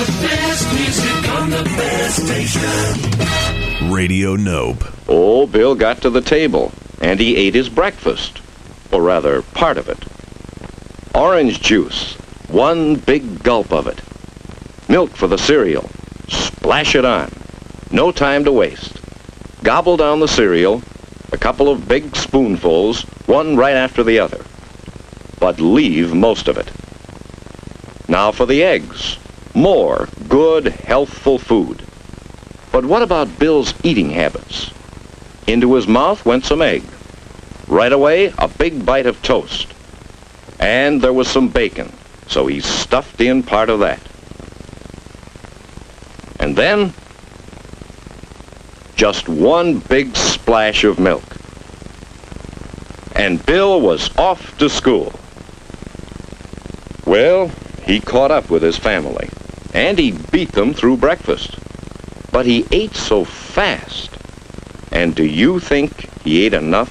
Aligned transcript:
the 0.00 0.12
best 0.22 0.72
music 0.72 1.28
on 1.28 1.50
the 1.50 1.62
best 1.76 2.24
station. 2.24 3.92
Radio 3.92 4.34
Nope. 4.34 4.82
Old 5.08 5.52
Bill 5.52 5.74
got 5.74 6.00
to 6.00 6.08
the 6.08 6.22
table, 6.22 6.72
and 7.02 7.20
he 7.20 7.36
ate 7.36 7.54
his 7.54 7.68
breakfast. 7.68 8.40
Or 8.92 9.02
rather, 9.02 9.42
part 9.42 9.76
of 9.76 9.90
it. 9.90 9.98
Orange 11.14 11.60
juice. 11.60 12.14
One 12.48 12.94
big 12.94 13.42
gulp 13.42 13.74
of 13.74 13.86
it. 13.86 14.00
Milk 14.88 15.10
for 15.10 15.26
the 15.26 15.36
cereal. 15.36 15.90
Splash 16.28 16.94
it 16.94 17.04
on. 17.04 17.30
No 17.90 18.10
time 18.10 18.44
to 18.44 18.52
waste. 18.52 18.98
Gobble 19.62 19.98
down 19.98 20.20
the 20.20 20.28
cereal, 20.28 20.82
a 21.32 21.36
couple 21.36 21.68
of 21.68 21.86
big 21.86 22.16
spoonfuls, 22.16 23.02
one 23.26 23.54
right 23.54 23.76
after 23.76 24.02
the 24.02 24.18
other. 24.18 24.42
But 25.38 25.60
leave 25.60 26.14
most 26.14 26.48
of 26.48 26.56
it. 26.56 26.70
Now 28.08 28.32
for 28.32 28.46
the 28.46 28.62
eggs. 28.62 29.18
More 29.54 30.08
good, 30.28 30.66
healthful 30.66 31.38
food. 31.38 31.82
But 32.72 32.84
what 32.84 33.02
about 33.02 33.38
Bill's 33.38 33.74
eating 33.82 34.10
habits? 34.10 34.70
Into 35.46 35.74
his 35.74 35.88
mouth 35.88 36.24
went 36.24 36.44
some 36.44 36.62
egg. 36.62 36.84
Right 37.66 37.92
away, 37.92 38.32
a 38.38 38.46
big 38.46 38.86
bite 38.86 39.06
of 39.06 39.20
toast. 39.22 39.66
And 40.60 41.00
there 41.00 41.12
was 41.12 41.26
some 41.26 41.48
bacon, 41.48 41.92
so 42.28 42.46
he 42.46 42.60
stuffed 42.60 43.20
in 43.20 43.42
part 43.42 43.70
of 43.70 43.80
that. 43.80 44.00
And 46.38 46.54
then, 46.56 46.92
just 48.94 49.28
one 49.28 49.78
big 49.78 50.16
splash 50.16 50.84
of 50.84 50.98
milk. 50.98 51.24
And 53.16 53.44
Bill 53.44 53.80
was 53.80 54.16
off 54.16 54.56
to 54.58 54.68
school. 54.68 55.12
Well, 57.04 57.50
he 57.84 58.00
caught 58.00 58.30
up 58.30 58.50
with 58.50 58.62
his 58.62 58.76
family, 58.76 59.28
and 59.74 59.98
he 59.98 60.12
beat 60.30 60.52
them 60.52 60.74
through 60.74 60.96
breakfast. 60.96 61.56
But 62.32 62.46
he 62.46 62.66
ate 62.70 62.94
so 62.94 63.24
fast. 63.24 64.10
And 64.92 65.14
do 65.14 65.24
you 65.24 65.60
think 65.60 66.08
he 66.22 66.46
ate 66.46 66.54
enough? 66.54 66.90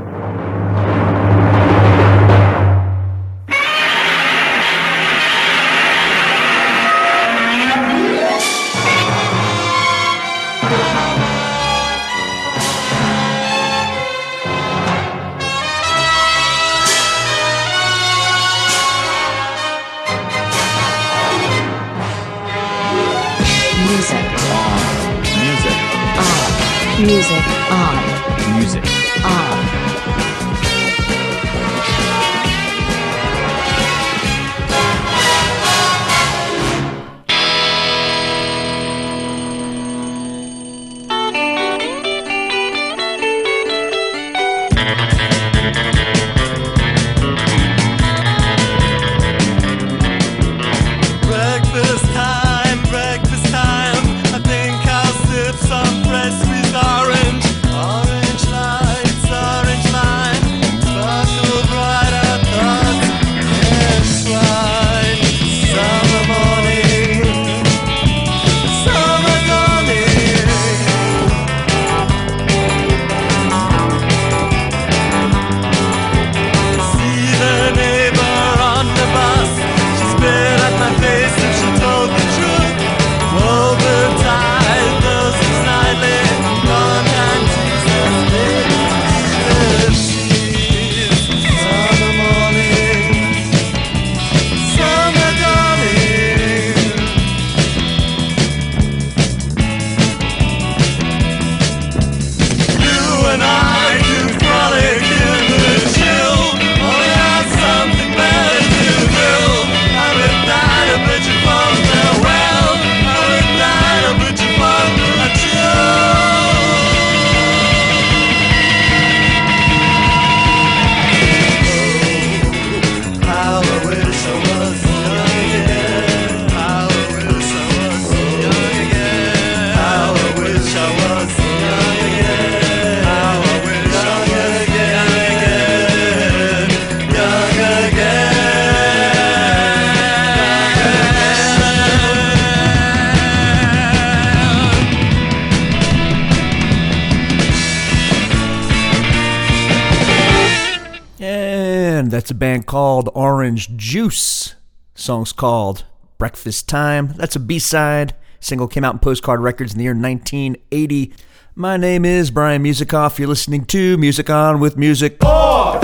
Song's 155.01 155.33
called 155.33 155.83
Breakfast 156.19 156.69
Time. 156.69 157.13
That's 157.17 157.35
a 157.35 157.39
B 157.39 157.57
side. 157.57 158.13
Single 158.39 158.67
came 158.67 158.83
out 158.83 158.93
in 158.93 158.99
Postcard 158.99 159.39
Records 159.39 159.73
in 159.73 159.79
the 159.79 159.85
year 159.85 159.95
1980. 159.95 161.13
My 161.55 161.75
name 161.75 162.05
is 162.05 162.29
Brian 162.29 162.63
Musikoff. 162.63 163.17
You're 163.17 163.27
listening 163.27 163.65
to 163.65 163.97
Music 163.97 164.29
On 164.29 164.59
with 164.59 164.77
Music. 164.77 165.19
That 165.19 165.81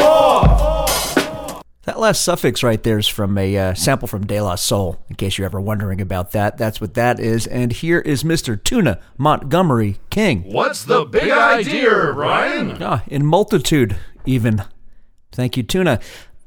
last 1.96 2.24
suffix 2.24 2.62
right 2.62 2.82
there 2.84 3.00
is 3.00 3.08
from 3.08 3.38
a 3.38 3.58
uh, 3.58 3.74
sample 3.74 4.08
from 4.08 4.28
De 4.28 4.40
La 4.40 4.56
Soul, 4.56 5.04
in 5.10 5.16
case 5.16 5.38
you're 5.38 5.46
ever 5.46 5.60
wondering 5.60 6.00
about 6.00 6.32
that. 6.32 6.58
That's 6.58 6.80
what 6.80 6.94
that 6.94 7.20
is. 7.20 7.48
And 7.48 7.72
here 7.72 8.00
is 8.00 8.24
Mr. 8.24 8.64
Tuna 8.64 9.00
Montgomery 9.18 9.98
King. 10.12 10.44
What's 10.44 10.84
the 10.84 11.06
big 11.06 11.32
idea, 11.32 12.12
Ryan? 12.12 12.78
Ah, 12.82 13.04
in 13.08 13.26
multitude, 13.26 13.96
even. 14.26 14.64
Thank 15.32 15.58
you, 15.58 15.64
Tuna. 15.64 16.00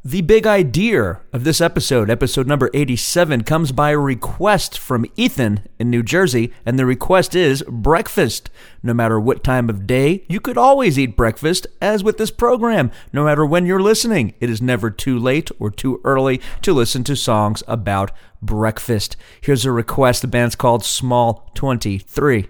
The 0.02 0.22
big 0.22 0.46
idea 0.46 1.20
of 1.30 1.44
this 1.44 1.60
episode, 1.60 2.08
episode 2.08 2.46
number 2.46 2.70
87, 2.72 3.44
comes 3.44 3.70
by 3.70 3.90
a 3.90 3.98
request 3.98 4.78
from 4.78 5.04
Ethan 5.14 5.68
in 5.78 5.90
New 5.90 6.02
Jersey, 6.02 6.54
and 6.64 6.78
the 6.78 6.86
request 6.86 7.34
is 7.34 7.62
breakfast. 7.68 8.48
No 8.82 8.94
matter 8.94 9.20
what 9.20 9.44
time 9.44 9.68
of 9.68 9.86
day, 9.86 10.24
you 10.26 10.40
could 10.40 10.56
always 10.56 10.98
eat 10.98 11.18
breakfast, 11.18 11.66
as 11.82 12.02
with 12.02 12.16
this 12.16 12.30
program. 12.30 12.90
No 13.12 13.26
matter 13.26 13.44
when 13.44 13.66
you're 13.66 13.82
listening, 13.82 14.32
it 14.40 14.48
is 14.48 14.62
never 14.62 14.90
too 14.90 15.18
late 15.18 15.50
or 15.58 15.70
too 15.70 16.00
early 16.02 16.40
to 16.62 16.72
listen 16.72 17.04
to 17.04 17.14
songs 17.14 17.62
about 17.68 18.10
breakfast. 18.40 19.18
Here's 19.42 19.66
a 19.66 19.70
request. 19.70 20.22
The 20.22 20.28
band's 20.28 20.56
called 20.56 20.82
Small 20.82 21.50
23. 21.54 22.48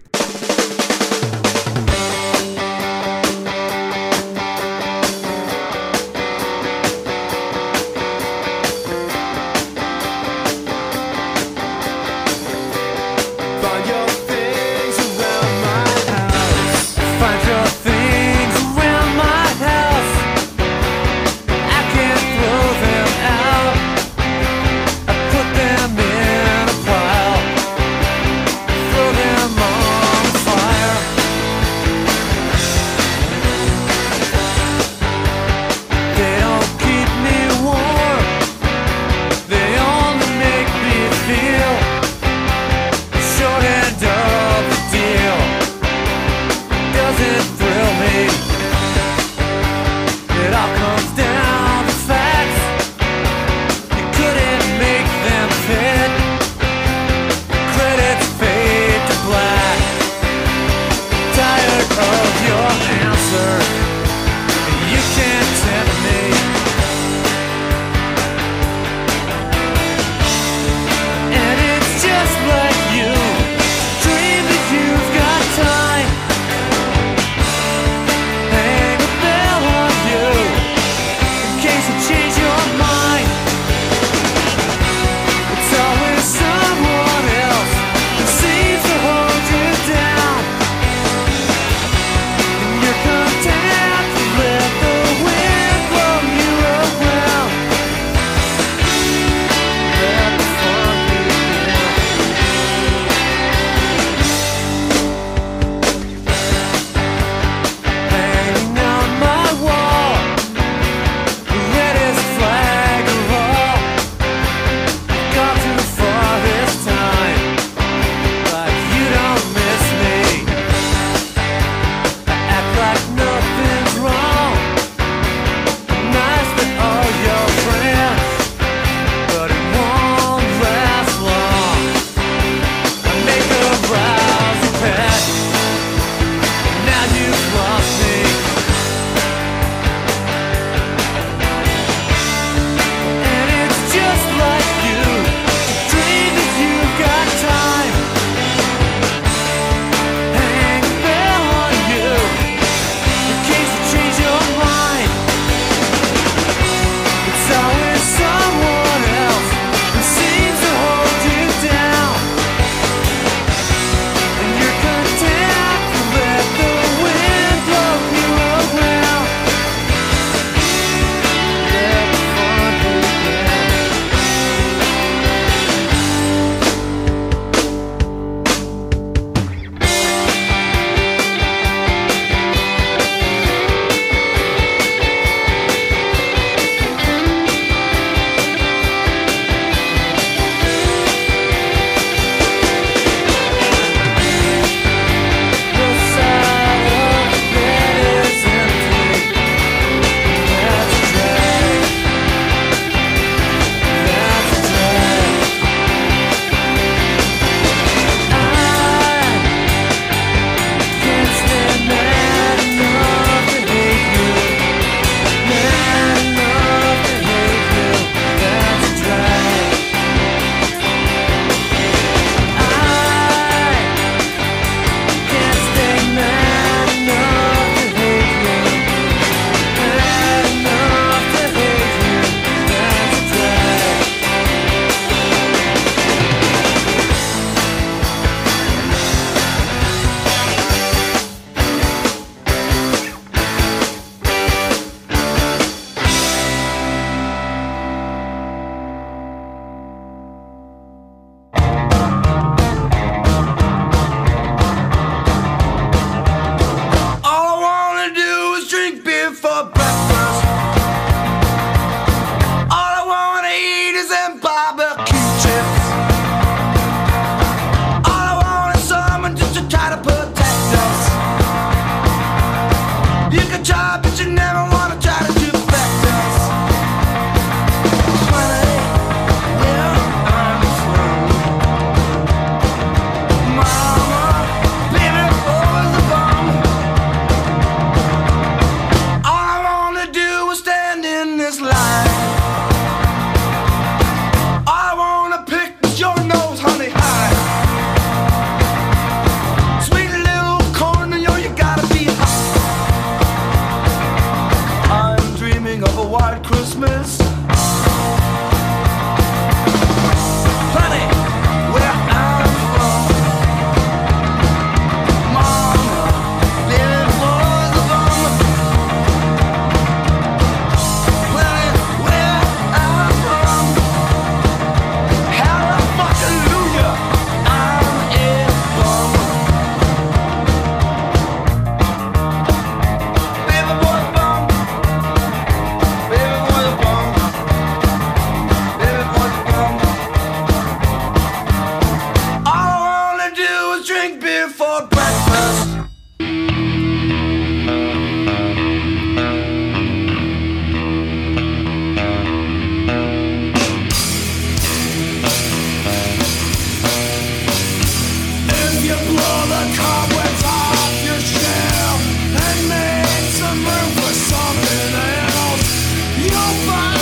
far 366.66 366.99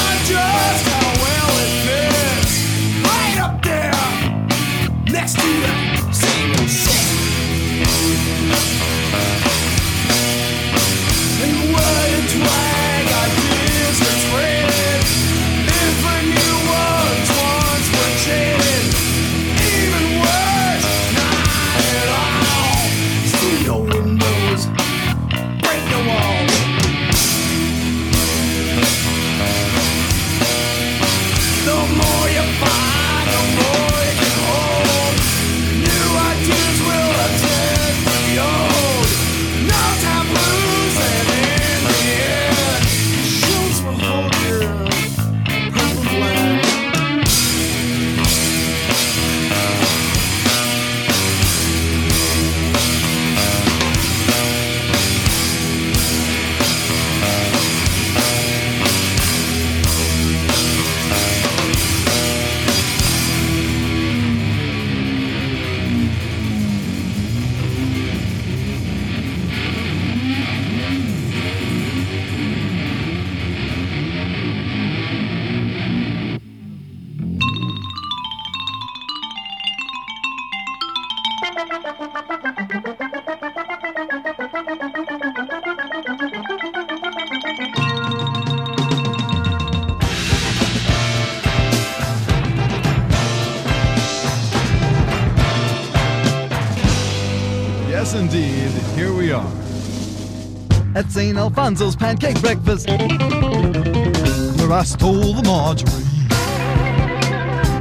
pancake 102.08 102.40
breakfast 102.40 102.88
where 102.88 104.72
I 104.72 104.82
stole 104.82 105.34
the 105.34 105.42
margarine 105.44 106.06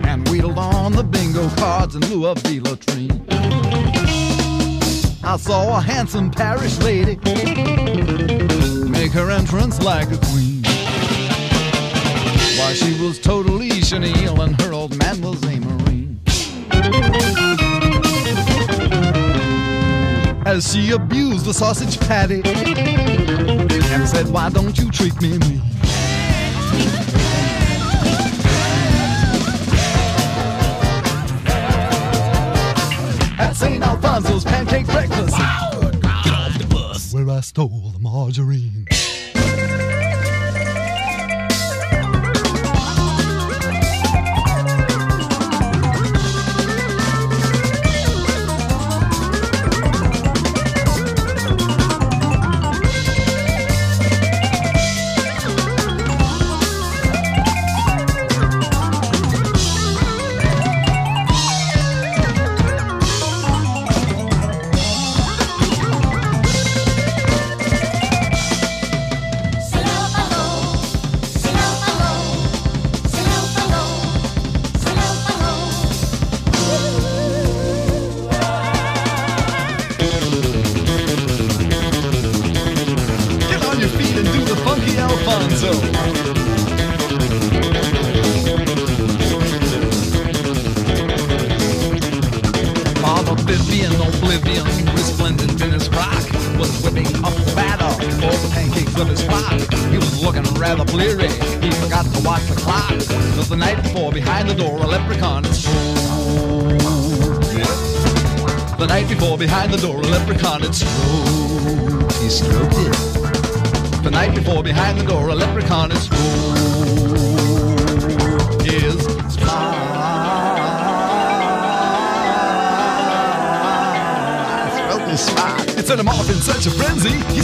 and 0.05 0.27
wheedled 0.27 0.57
on 0.57 0.91
the 0.91 1.03
bingo 1.03 1.47
cards 1.51 1.95
in 1.95 2.01
lieu 2.09 2.27
of 2.27 2.43
the 2.43 2.59
latrine. 2.59 3.25
I 5.23 5.37
saw 5.37 5.77
a 5.77 5.79
handsome 5.79 6.29
parish 6.29 6.77
lady 6.79 7.15
make 8.89 9.13
her 9.13 9.31
entrance 9.31 9.81
like 9.81 10.11
a 10.11 10.17
queen. 10.17 10.61
Why, 12.59 12.73
she 12.73 13.01
was 13.01 13.19
totally 13.19 13.79
chenille 13.79 14.41
and 14.41 14.59
her 14.61 14.73
old 14.73 14.97
man 14.97 15.21
was 15.21 15.41
a 15.45 15.57
marine. 15.57 16.19
As 20.45 20.73
she 20.73 20.91
abused 20.91 21.45
the 21.45 21.53
sausage 21.53 21.97
patty 22.01 22.41
and 23.97 24.09
said, 24.09 24.29
Why 24.29 24.49
don't 24.49 24.77
you 24.77 24.91
treat 24.91 25.19
me 25.21 25.37
mean? 25.39 25.61
At 33.39 33.53
St. 33.53 33.83
Alfonzo's 33.83 34.43
pancake 34.43 34.85
breakfast, 34.87 35.35
get 35.35 36.33
off 36.33 36.57
the 36.57 36.67
bus 36.69 37.13
where 37.13 37.29
I 37.29 37.41
stole 37.41 37.91
the 37.93 37.99
margarine. 37.99 38.76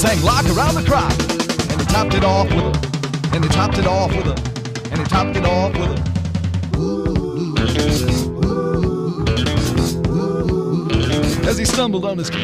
Sang 0.03 0.21
lock 0.21 0.45
around 0.47 0.75
the 0.75 0.83
Crop," 0.83 1.13
And 1.71 1.79
he 1.79 1.87
topped 1.87 2.13
it 2.13 2.25
off 2.25 2.49
with 2.49 2.65
a. 2.65 2.73
And 3.33 3.41
he 3.41 3.49
topped 3.49 3.77
it 3.77 3.87
off 3.87 4.13
with 4.13 4.27
a. 4.27 4.35
And 4.91 4.99
he 4.99 5.05
topped 5.05 5.37
it 5.37 5.45
off 5.45 5.71
with 5.71 5.91
a. 5.91 5.93
As 11.47 11.57
he 11.57 11.63
stumbled 11.63 12.03
on 12.03 12.17
his. 12.17 12.29
feet, 12.29 12.41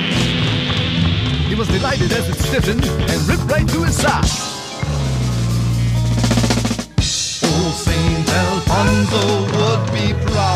He 1.49 1.55
was 1.55 1.67
delighted 1.67 2.13
as 2.13 2.29
it 2.29 2.37
stiffened 2.37 2.85
and 2.85 3.27
ripped 3.27 3.43
right 3.51 3.69
through 3.69 3.83
his 3.83 3.97
side. 3.97 4.23
Oh, 7.43 7.71
Saint 7.75 8.29
Alfonzo 8.29 9.43
would 9.57 9.91
be 9.91 10.13
proud 10.31 10.48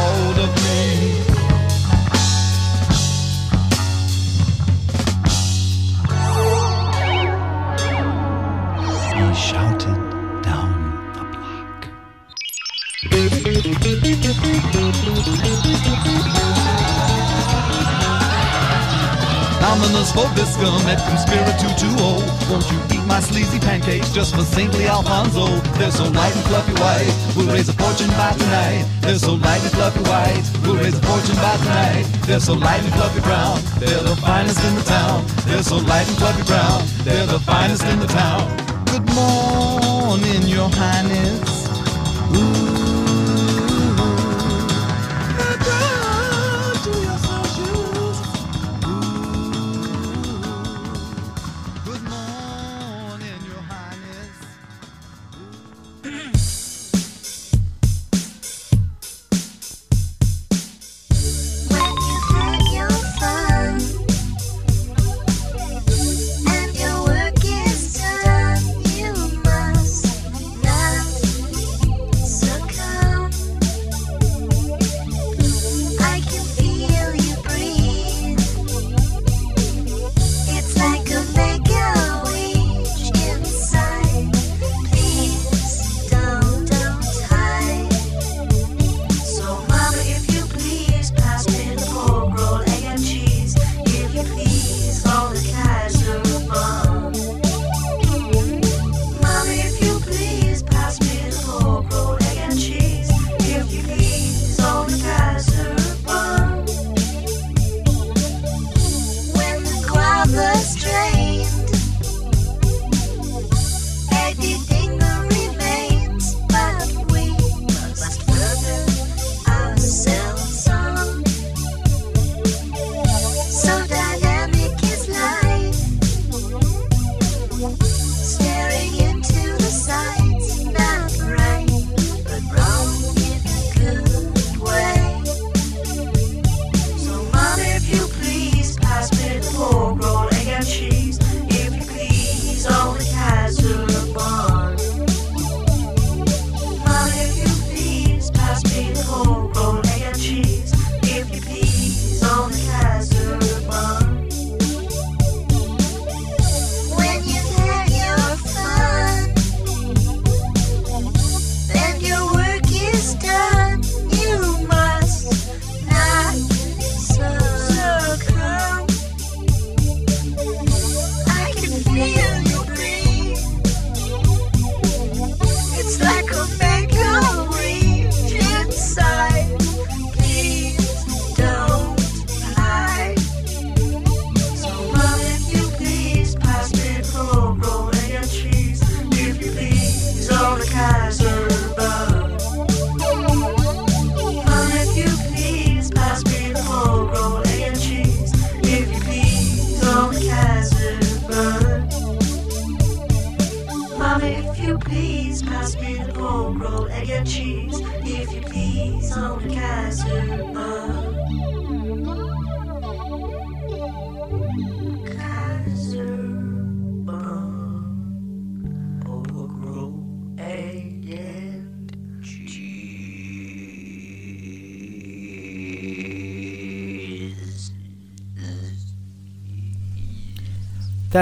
Vobiscum 20.13 20.88
et 20.88 21.01
conspiritu 21.10 21.67
tuo. 21.75 21.98
Oh. 22.00 22.34
Won't 22.50 22.70
you 22.72 22.77
eat 22.93 23.05
my 23.08 23.20
sleazy 23.20 23.60
pancakes 23.60 24.12
just 24.13 24.36
for 24.36 24.43
saintly 24.43 24.86
Alfonzo? 24.86 25.48
They're 25.77 25.91
so 25.91 26.03
light 26.03 26.36
and 26.36 26.46
fluffy 26.46 26.74
white, 26.74 27.13
we'll 27.36 27.48
raise 27.48 27.67
a 27.70 27.74
fortune 27.74 28.10
by 28.12 28.32
tonight. 28.38 28.86
They're 29.01 29.17
so 29.17 29.34
light 29.34 29.62
and 29.63 29.72
fluffy 29.72 30.03
white, 30.10 30.46
we'll 30.63 30.77
raise 30.77 30.98
a 30.98 31.01
fortune 31.01 31.36
by 31.38 31.58
tonight. 31.58 32.05
They're 32.27 32.39
so 32.39 32.53
light 32.53 32.84
and 32.84 32.93
fluffy 32.93 33.22
brown, 33.22 33.60
they're 33.79 34.03
the 34.03 34.15
finest 34.17 34.63
in 34.63 34.75
the 34.75 34.84
town. 34.84 35.25
They're 35.48 35.63
so 35.63 35.77
light 35.77 36.08
and 36.08 36.17
fluffy 36.17 36.43
brown, 36.43 36.84
they're 37.03 37.25
the 37.25 37.39
finest 37.39 37.84
in 37.86 38.00
the 38.00 38.08
town. 38.08 38.46
Good 38.86 39.05
morning, 39.15 40.43
your 40.48 40.70
highness. 40.70 41.52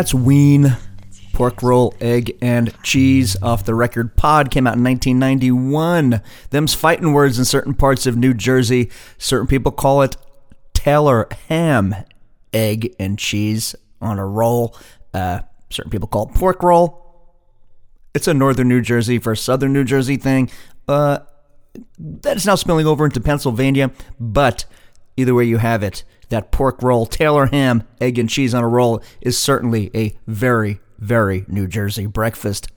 That's 0.01 0.15
Ween. 0.15 0.77
Pork 1.31 1.61
roll, 1.61 1.93
egg, 2.01 2.35
and 2.41 2.73
cheese 2.81 3.37
off 3.43 3.65
the 3.65 3.75
record 3.75 4.15
pod 4.15 4.49
came 4.49 4.65
out 4.65 4.75
in 4.75 4.83
1991. 4.83 6.23
Them's 6.49 6.73
fighting 6.73 7.13
words 7.13 7.37
in 7.37 7.45
certain 7.45 7.75
parts 7.75 8.07
of 8.07 8.17
New 8.17 8.33
Jersey. 8.33 8.89
Certain 9.19 9.45
people 9.45 9.71
call 9.71 10.01
it 10.01 10.17
Taylor 10.73 11.27
ham, 11.49 11.93
egg, 12.51 12.95
and 12.97 13.19
cheese 13.19 13.75
on 14.01 14.17
a 14.17 14.25
roll. 14.25 14.75
Uh, 15.13 15.41
certain 15.69 15.91
people 15.91 16.07
call 16.07 16.29
it 16.29 16.33
pork 16.33 16.63
roll. 16.63 17.37
It's 18.15 18.27
a 18.27 18.33
northern 18.33 18.69
New 18.69 18.81
Jersey 18.81 19.19
versus 19.19 19.45
southern 19.45 19.71
New 19.71 19.83
Jersey 19.83 20.17
thing. 20.17 20.49
Uh, 20.87 21.19
that 21.99 22.37
is 22.37 22.47
now 22.47 22.55
spilling 22.55 22.87
over 22.87 23.05
into 23.05 23.19
Pennsylvania, 23.19 23.91
but 24.19 24.65
either 25.17 25.33
way 25.33 25.45
you 25.45 25.57
have 25.57 25.83
it, 25.83 26.03
that 26.29 26.51
pork 26.51 26.81
roll, 26.81 27.05
Taylor 27.05 27.47
ham, 27.47 27.83
egg 27.99 28.17
and 28.17 28.29
cheese 28.29 28.53
on 28.53 28.63
a 28.63 28.67
roll 28.67 29.03
is 29.21 29.37
certainly 29.37 29.91
a 29.93 30.17
very, 30.27 30.79
very 30.97 31.45
New 31.47 31.67
Jersey 31.67 32.05
breakfast. 32.05 32.67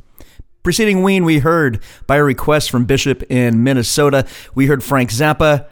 Preceding 0.62 1.02
Ween, 1.02 1.24
we 1.24 1.40
heard 1.40 1.80
by 2.06 2.16
request 2.16 2.70
from 2.70 2.86
Bishop 2.86 3.22
in 3.30 3.62
Minnesota, 3.62 4.26
we 4.54 4.66
heard 4.66 4.82
Frank 4.82 5.10
Zappa, 5.10 5.66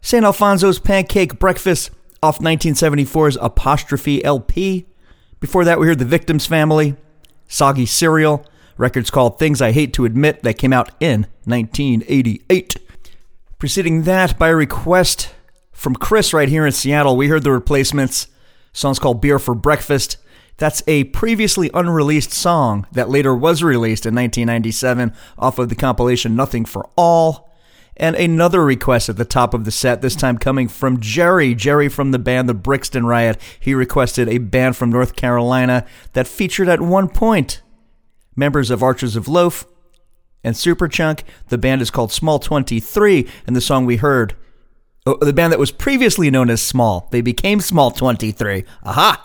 St. 0.00 0.24
Alfonzo's 0.24 0.78
Pancake 0.78 1.38
Breakfast 1.38 1.90
off 2.22 2.38
1974's 2.38 3.36
Apostrophe 3.40 4.24
LP. 4.24 4.86
Before 5.40 5.64
that, 5.64 5.80
we 5.80 5.86
heard 5.86 5.98
The 5.98 6.04
Victims 6.04 6.46
Family, 6.46 6.96
Soggy 7.48 7.86
Cereal, 7.86 8.46
records 8.76 9.10
called 9.10 9.38
Things 9.38 9.60
I 9.60 9.72
Hate 9.72 9.92
to 9.94 10.04
Admit 10.04 10.42
that 10.42 10.58
came 10.58 10.72
out 10.72 10.90
in 11.00 11.26
1988. 11.44 12.76
Preceding 13.58 14.02
that, 14.02 14.38
by 14.38 14.48
a 14.48 14.54
request 14.54 15.30
from 15.76 15.94
Chris 15.94 16.32
right 16.32 16.48
here 16.48 16.66
in 16.66 16.72
Seattle, 16.72 17.16
we 17.16 17.28
heard 17.28 17.44
the 17.44 17.52
replacements. 17.52 18.28
Song's 18.72 18.98
called 18.98 19.20
Beer 19.20 19.38
for 19.38 19.54
Breakfast. 19.54 20.16
That's 20.56 20.82
a 20.86 21.04
previously 21.04 21.70
unreleased 21.74 22.32
song 22.32 22.86
that 22.92 23.10
later 23.10 23.34
was 23.36 23.62
released 23.62 24.06
in 24.06 24.14
1997 24.14 25.12
off 25.38 25.58
of 25.58 25.68
the 25.68 25.74
compilation 25.74 26.34
Nothing 26.34 26.64
for 26.64 26.88
All. 26.96 27.52
And 27.98 28.16
another 28.16 28.64
request 28.64 29.10
at 29.10 29.16
the 29.16 29.24
top 29.24 29.52
of 29.52 29.64
the 29.64 29.70
set, 29.70 30.00
this 30.00 30.16
time 30.16 30.38
coming 30.38 30.66
from 30.66 31.00
Jerry. 31.00 31.54
Jerry 31.54 31.88
from 31.88 32.10
the 32.10 32.18
band 32.18 32.48
The 32.48 32.54
Brixton 32.54 33.04
Riot. 33.04 33.38
He 33.60 33.74
requested 33.74 34.28
a 34.28 34.38
band 34.38 34.76
from 34.76 34.90
North 34.90 35.14
Carolina 35.14 35.86
that 36.14 36.26
featured 36.26 36.68
at 36.68 36.80
one 36.80 37.08
point 37.08 37.60
members 38.34 38.70
of 38.70 38.82
Archers 38.82 39.14
of 39.14 39.28
Loaf 39.28 39.66
and 40.42 40.54
Superchunk. 40.54 41.22
The 41.48 41.58
band 41.58 41.82
is 41.82 41.90
called 41.90 42.12
Small 42.12 42.38
23, 42.38 43.28
and 43.46 43.54
the 43.54 43.60
song 43.60 43.84
we 43.84 43.96
heard, 43.96 44.36
Uh, 45.06 45.14
the 45.20 45.32
band 45.32 45.52
that 45.52 45.58
was 45.58 45.70
previously 45.70 46.30
known 46.30 46.50
as 46.50 46.60
Small, 46.60 47.08
they 47.12 47.20
became 47.20 47.60
Small 47.60 47.92
23. 47.92 48.64
Aha! 48.84 49.22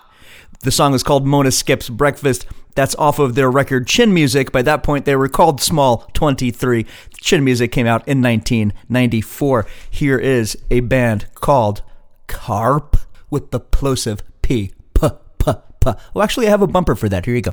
The 0.60 0.72
song 0.72 0.94
is 0.94 1.02
called 1.02 1.26
Mons 1.26 1.58
Skips 1.58 1.89
Breakfast. 1.89 2.46
That's 2.76 2.96
off 2.96 3.17
of 3.17 3.34
their 3.34 3.50
record 3.50 3.88
Chin 3.88 4.13
Music. 4.13 4.52
By 4.52 4.62
that 4.62 4.84
point, 4.84 5.06
they 5.06 5.15
were 5.15 5.28
called 5.28 5.60
Small 5.60 6.10
23. 6.13 6.86
Chin 7.20 7.44
Music 7.44 7.72
came 7.72 7.88
out 7.88 8.08
in 8.08 8.22
1994. 8.22 9.65
Here 9.89 10.20
is 10.20 10.56
a 10.70 10.82
band 10.82 11.26
called 11.34 11.82
Karp 12.28 12.98
with 13.32 13.50
the 13.50 13.60
plosive 13.60 14.22
P. 14.44 14.72
P. 14.94 15.08
P. 15.39 15.52
P. 15.80 15.91
Well, 16.13 16.24
actually, 16.24 16.46
I 16.46 16.52
have 16.52 16.62
a 16.62 16.67
bumper 16.67 16.96
for 16.96 17.10
that. 17.10 17.26
Here 17.26 17.36
you 17.36 17.41
go. 17.41 17.52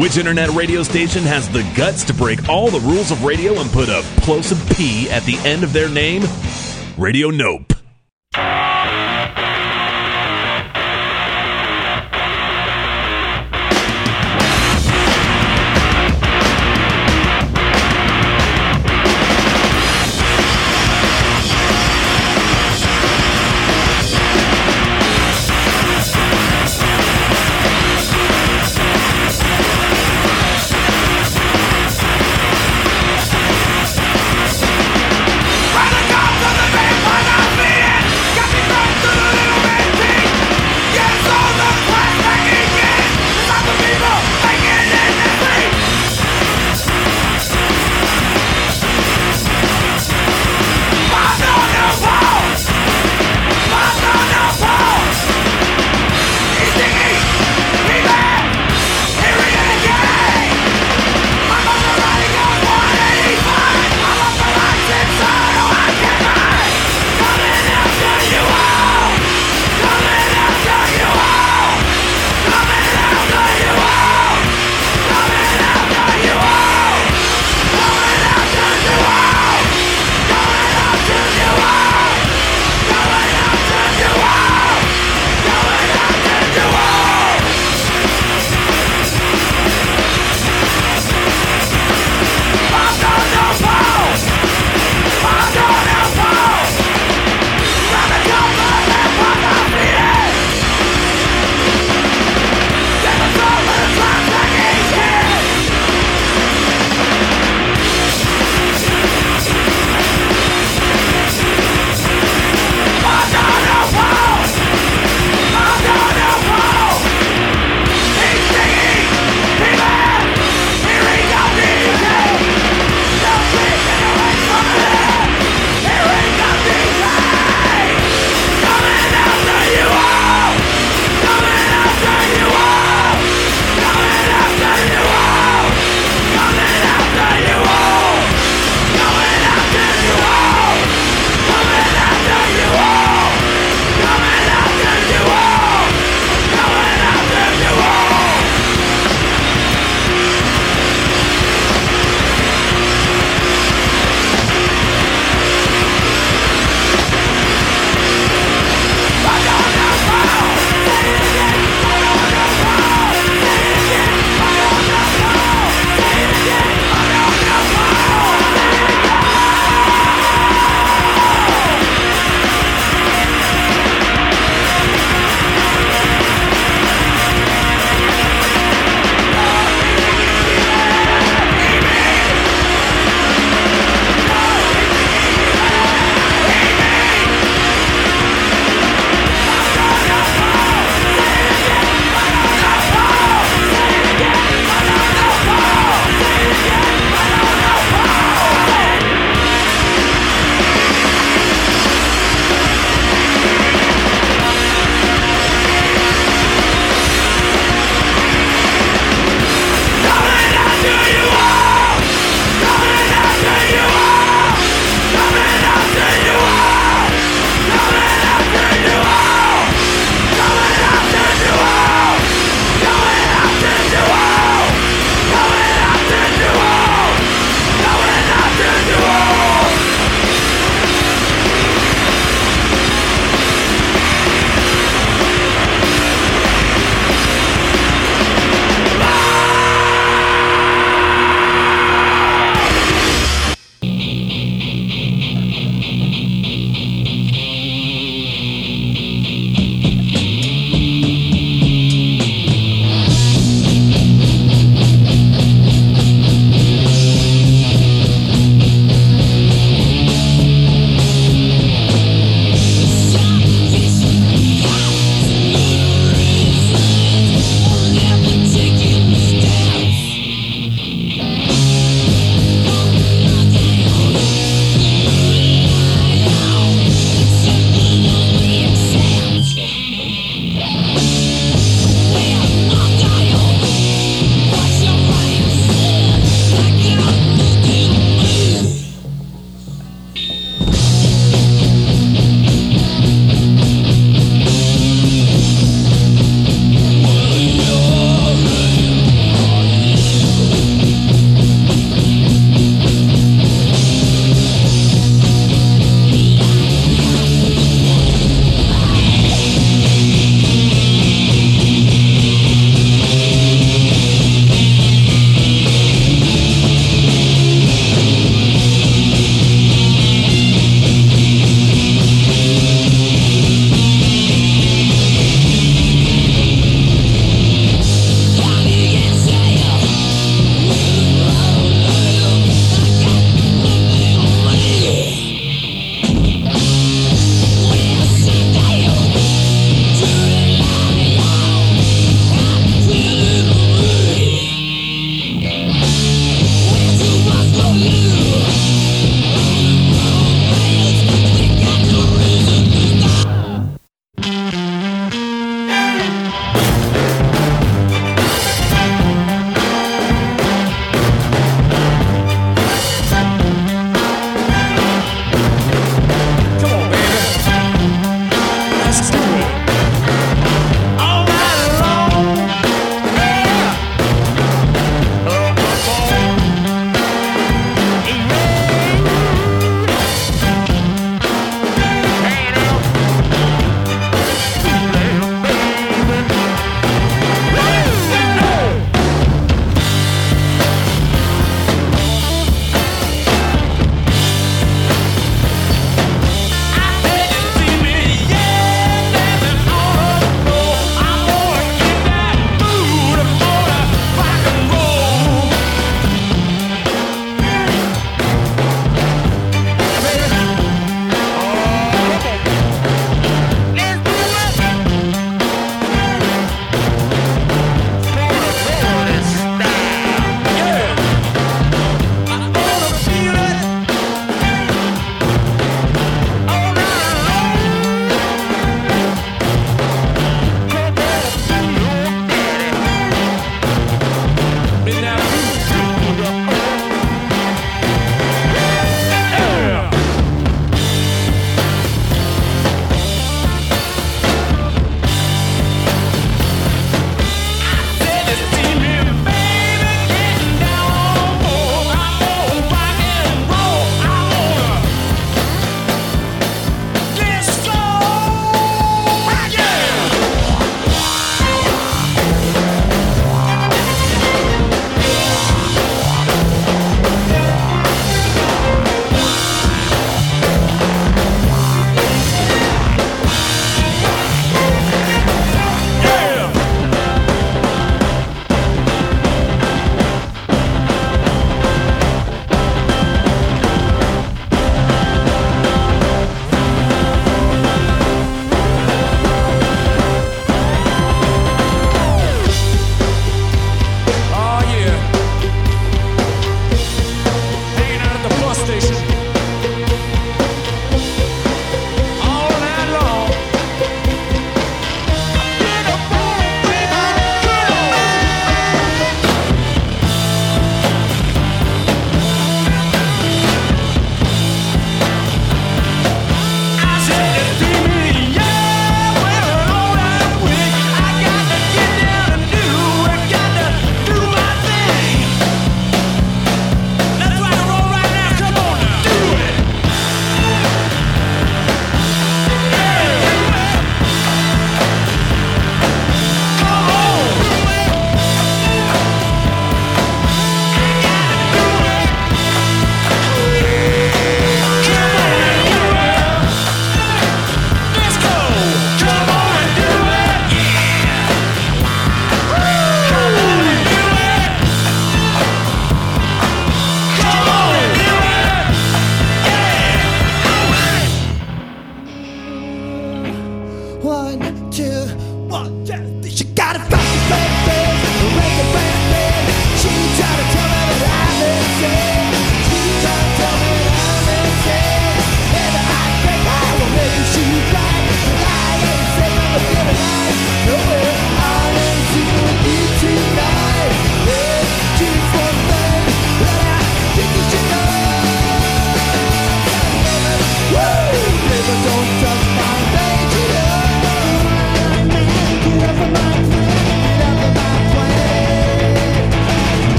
Which 0.00 0.16
internet 0.16 0.48
radio 0.50 0.84
station 0.84 1.24
has 1.24 1.48
the 1.48 1.68
guts 1.76 2.04
to 2.04 2.14
break 2.14 2.48
all 2.48 2.70
the 2.70 2.78
rules 2.80 3.10
of 3.10 3.24
radio 3.24 3.60
and 3.60 3.68
put 3.72 3.88
a 3.88 4.02
plosive 4.18 4.64
P 4.76 5.10
at 5.10 5.24
the 5.24 5.36
end 5.38 5.64
of 5.64 5.72
their 5.72 5.88
name? 5.88 6.22
Radio 6.98 7.30
Nope. 7.30 7.74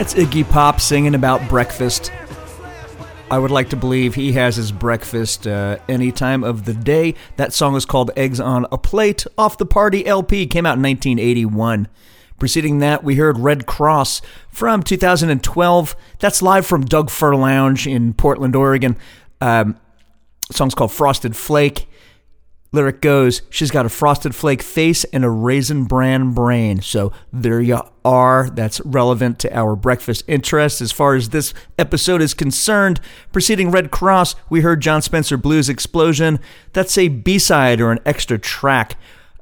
That's 0.00 0.14
Iggy 0.14 0.48
Pop 0.48 0.80
singing 0.80 1.14
about 1.14 1.46
breakfast. 1.46 2.10
I 3.30 3.38
would 3.38 3.50
like 3.50 3.68
to 3.68 3.76
believe 3.76 4.14
he 4.14 4.32
has 4.32 4.56
his 4.56 4.72
breakfast 4.72 5.46
uh, 5.46 5.76
any 5.90 6.10
time 6.10 6.42
of 6.42 6.64
the 6.64 6.72
day. 6.72 7.16
That 7.36 7.52
song 7.52 7.76
is 7.76 7.84
called 7.84 8.10
Eggs 8.16 8.40
on 8.40 8.64
a 8.72 8.78
Plate 8.78 9.26
off 9.36 9.58
the 9.58 9.66
Party 9.66 10.06
LP, 10.06 10.46
came 10.46 10.64
out 10.64 10.78
in 10.78 10.82
1981. 10.82 11.86
Preceding 12.38 12.78
that, 12.78 13.04
we 13.04 13.16
heard 13.16 13.40
Redd 13.40 13.66
Kross 13.66 14.22
from 14.48 14.82
2012. 14.82 15.94
That's 16.18 16.40
live 16.40 16.64
from 16.64 16.86
Doug 16.86 17.10
Fir 17.10 17.34
Lounge 17.36 17.86
in 17.86 18.14
Portland, 18.14 18.56
Oregon. 18.56 18.96
Um, 19.42 19.76
song's 20.50 20.74
called 20.74 20.92
Frosted 20.92 21.36
Flake. 21.36 21.89
Lyric 22.72 23.00
goes, 23.00 23.42
She's 23.50 23.70
got 23.70 23.86
a 23.86 23.88
frosted 23.88 24.34
flake 24.34 24.62
face 24.62 25.04
and 25.04 25.24
a 25.24 25.30
raisin 25.30 25.84
bran 25.84 26.32
brain. 26.32 26.82
So 26.82 27.12
there 27.32 27.60
you 27.60 27.80
are. 28.04 28.48
That's 28.50 28.80
relevant 28.82 29.38
to 29.40 29.56
our 29.56 29.74
breakfast 29.74 30.24
interest 30.28 30.80
as 30.80 30.92
far 30.92 31.14
as 31.14 31.30
this 31.30 31.52
episode 31.78 32.22
is 32.22 32.34
concerned. 32.34 33.00
Preceding 33.32 33.70
Redd 33.70 33.90
Kross, 33.90 34.36
we 34.48 34.60
heard 34.60 34.80
Jon 34.80 35.02
Spencer 35.02 35.36
Blues 35.36 35.68
Explosion. 35.68 36.38
That's 36.72 36.96
a 36.96 37.08
B 37.08 37.38
side 37.38 37.80
or 37.80 37.90
an 37.90 37.98
extra 38.06 38.38
track. 38.38 38.96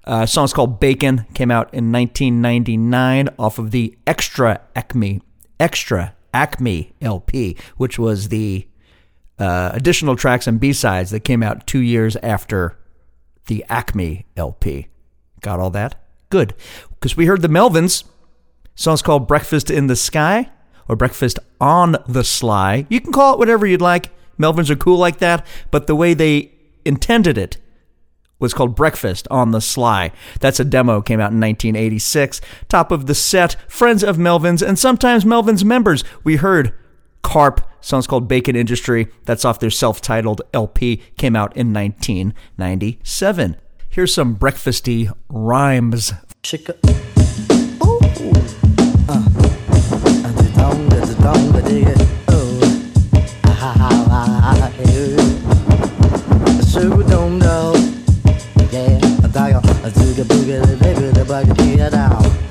Uh, 0.04 0.24
song's 0.24 0.54
called 0.54 0.80
Bacon, 0.80 1.26
came 1.34 1.50
out 1.50 1.72
in 1.74 1.92
1999 1.92 3.28
off 3.38 3.58
of 3.58 3.72
the 3.72 3.94
Extra 4.06 4.62
Acme, 4.74 5.20
Extra 5.60 6.14
Acme 6.32 6.94
LP, 7.02 7.58
which 7.76 7.98
was 7.98 8.30
the 8.30 8.66
uh, 9.38 9.70
additional 9.74 10.16
tracks 10.16 10.46
and 10.46 10.58
B 10.58 10.72
sides 10.72 11.10
that 11.10 11.20
came 11.20 11.42
out 11.42 11.66
two 11.66 11.80
years 11.80 12.16
after 12.22 12.78
the 13.48 13.64
Acme 13.68 14.24
LP. 14.36 14.88
Got 15.40 15.60
all 15.60 15.70
that? 15.70 15.96
Good. 16.30 16.54
Because 16.90 17.16
we 17.16 17.26
heard 17.26 17.42
the 17.42 17.48
Melvins. 17.48 18.04
Song's 18.74 19.02
called 19.02 19.26
Breakfast 19.26 19.70
in 19.70 19.88
the 19.88 19.96
Sky 19.96 20.50
or 20.88 20.96
Breakfast 20.96 21.38
on 21.60 21.96
the 22.06 22.24
Sly. 22.24 22.86
You 22.88 23.00
can 23.00 23.12
call 23.12 23.34
it 23.34 23.38
whatever 23.38 23.66
you'd 23.66 23.82
like. 23.82 24.10
Melvins 24.38 24.70
are 24.70 24.76
cool 24.76 24.98
like 24.98 25.18
that, 25.18 25.44
but 25.70 25.86
the 25.86 25.96
way 25.96 26.14
they 26.14 26.52
intended 26.84 27.36
it 27.36 27.58
was 28.38 28.54
called 28.54 28.76
Breakfast 28.76 29.26
on 29.30 29.50
the 29.50 29.60
Sly. 29.60 30.12
That's 30.40 30.60
a 30.60 30.64
demo, 30.64 31.02
came 31.02 31.20
out 31.20 31.32
in 31.32 31.40
1986. 31.40 32.40
Top 32.68 32.92
of 32.92 33.06
the 33.06 33.14
set, 33.14 33.56
Friends 33.68 34.04
of 34.04 34.16
Melvins 34.16 34.66
and 34.66 34.78
sometimes 34.78 35.24
Melvins 35.24 35.64
members. 35.64 36.04
We 36.22 36.36
heard 36.36 36.72
Karp, 37.22 37.60
song's 37.80 38.06
called 38.06 38.28
Bacon 38.28 38.56
Industry. 38.56 39.08
That's 39.24 39.44
off 39.44 39.60
their 39.60 39.70
self 39.70 40.00
titled 40.00 40.42
LP, 40.54 41.02
came 41.16 41.36
out 41.36 41.56
in 41.56 41.72
1997. 41.72 43.56
Here's 43.90 44.14
some 44.14 44.36
breakfasty 44.36 45.12
rhymes. 45.28 46.12
Uh. 46.12 46.16
Uh. 49.08 49.24
Oh. 52.28 52.60
Ah, 53.44 53.76
ah, 53.78 54.06
ah, 54.10 54.58
ah, 54.62 54.72
eh. 54.78 55.16
Know. 57.38 57.72
Yeah, 58.70 58.98
zooga 59.90 60.24
booga, 60.24 60.56
the 60.66 60.76
baby, 60.80 61.10
the 61.10 61.90
down. 61.90 62.47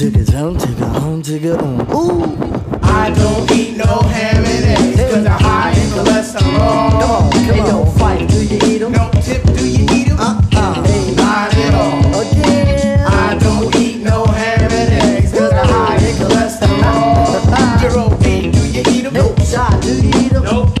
Hey. 0.00 0.10
Took 0.10 0.16
it 0.16 0.30
home, 0.30 0.56
took 0.56 0.70
it 0.70 0.78
home, 0.78 1.22
took 1.22 1.42
it 1.42 1.60
home. 1.60 1.80
Ooh. 1.92 2.78
I 2.82 3.10
don't 3.10 3.50
eat 3.52 3.76
no 3.76 4.00
ham 4.00 4.44
and 4.46 4.64
eggs 4.64 5.12
cause 5.12 5.24
they're 5.24 5.30
high 5.30 5.72
in 5.72 5.88
cholesterol. 5.90 7.00
Come 7.00 7.10
on, 7.10 7.30
come 7.30 7.60
on. 7.60 7.86
Phife, 7.98 8.30
do 8.30 8.38
you 8.42 8.58
eat 8.64 8.80
'em? 8.80 8.92
No 8.92 9.10
tip, 9.20 9.44
do 9.44 9.68
you 9.68 9.84
eat 9.92 10.08
them? 10.08 10.18
Uh-uh. 10.18 10.82
Hey. 10.84 11.14
Not 11.16 11.54
at 11.54 11.74
all. 11.74 12.20
Again. 12.22 13.06
I 13.06 13.38
don't 13.40 13.76
eat 13.76 14.02
no 14.02 14.24
ham 14.24 14.70
and 14.72 15.02
eggs 15.02 15.32
cause 15.32 15.50
they're 15.50 15.64
high 15.66 15.96
in 15.96 16.16
cholesterol. 16.16 17.80
Zero 17.80 18.08
B, 18.22 18.50
do 18.50 18.60
you 18.68 18.82
eat 18.88 19.02
them? 19.04 19.14
Hey, 19.14 19.44
shot, 19.44 19.82
do 19.82 19.92
you 20.00 20.08
eat 20.16 20.32
'em? 20.32 20.44
Nope. 20.44 20.80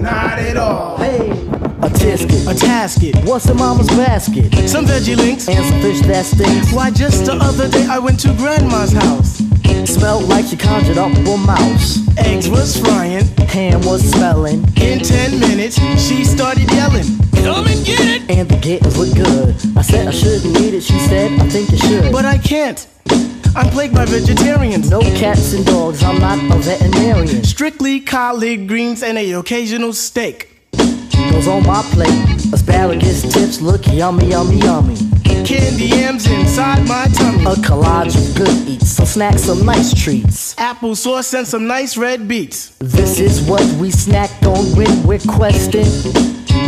Not 0.00 0.38
at 0.38 0.56
all. 0.56 0.96
Hey. 0.96 1.34
A 1.84 1.88
tisket. 1.90 2.46
A 2.50 2.54
tasket, 2.54 3.28
What's 3.28 3.46
in 3.50 3.58
mama's 3.58 3.88
basket? 3.88 4.50
some 4.66 4.86
veggie 4.86 5.16
links. 5.16 5.46
And 5.48 5.62
some 5.66 5.80
fish 5.82 6.00
that 6.06 6.24
stinks. 6.24 6.72
Why, 6.72 6.90
just 6.90 7.26
the 7.26 7.34
other 7.34 7.68
day 7.68 7.84
I 7.86 7.98
went 7.98 8.18
to 8.20 8.28
grandma's 8.38 8.92
house. 8.92 9.42
Smelled 9.84 10.24
like 10.24 10.46
she 10.46 10.56
conjured 10.56 10.96
up 10.96 11.12
a 11.14 11.36
mouse. 11.36 11.98
Eggs 12.16 12.48
was 12.48 12.80
frying. 12.80 13.26
Ham 13.52 13.82
was 13.82 14.02
smelling. 14.02 14.64
In 14.80 15.00
10 15.00 15.38
minutes, 15.38 15.78
she 16.00 16.24
started 16.24 16.70
yelling, 16.72 17.04
Come 17.44 17.66
and 17.66 17.84
get 17.84 18.00
it! 18.00 18.30
And 18.30 18.48
the 18.48 18.56
kittens 18.56 18.96
look 18.96 19.14
good. 19.14 19.54
I 19.76 19.82
said 19.82 20.08
I 20.08 20.10
shouldn't 20.10 20.56
eat 20.62 20.72
it. 20.72 20.82
She 20.82 20.98
said, 21.00 21.38
I 21.38 21.46
think 21.50 21.70
you 21.70 21.76
should. 21.76 22.12
But 22.12 22.24
I 22.24 22.38
can't. 22.38 22.86
I'm 23.54 23.68
plagued 23.70 23.94
by 23.94 24.06
vegetarians. 24.06 24.88
no 24.88 25.00
cats 25.00 25.52
and 25.52 25.66
dogs. 25.66 26.02
I'm 26.02 26.18
not 26.18 26.38
a 26.38 26.58
veterinarian. 26.60 27.44
Strictly 27.44 28.00
collard 28.00 28.66
greens 28.66 29.02
and 29.02 29.18
a 29.18 29.32
occasional 29.32 29.92
steak. 29.92 30.53
Goes 31.34 31.48
on 31.48 31.66
my 31.66 31.82
plate. 31.90 32.14
Asparagus 32.52 33.22
tips 33.22 33.60
look 33.60 33.88
yummy, 33.88 34.26
yummy, 34.26 34.58
yummy. 34.58 34.94
Candy 35.44 35.86
yams 35.86 36.30
inside 36.30 36.86
my 36.86 37.06
tummy. 37.12 37.42
A 37.42 37.56
collage 37.56 38.14
of 38.14 38.36
good 38.36 38.68
eats. 38.68 38.90
Some 38.90 39.06
snacks, 39.06 39.42
some 39.42 39.66
nice 39.66 39.92
treats. 39.92 40.54
Apple 40.58 40.94
sauce 40.94 41.34
and 41.34 41.44
some 41.44 41.66
nice 41.66 41.96
red 41.96 42.28
beets. 42.28 42.68
This 42.78 43.18
is 43.18 43.42
what 43.42 43.64
we 43.80 43.90
snack 43.90 44.30
on 44.44 44.64
when 44.76 45.02
we're 45.04 45.18
questing. 45.18 45.90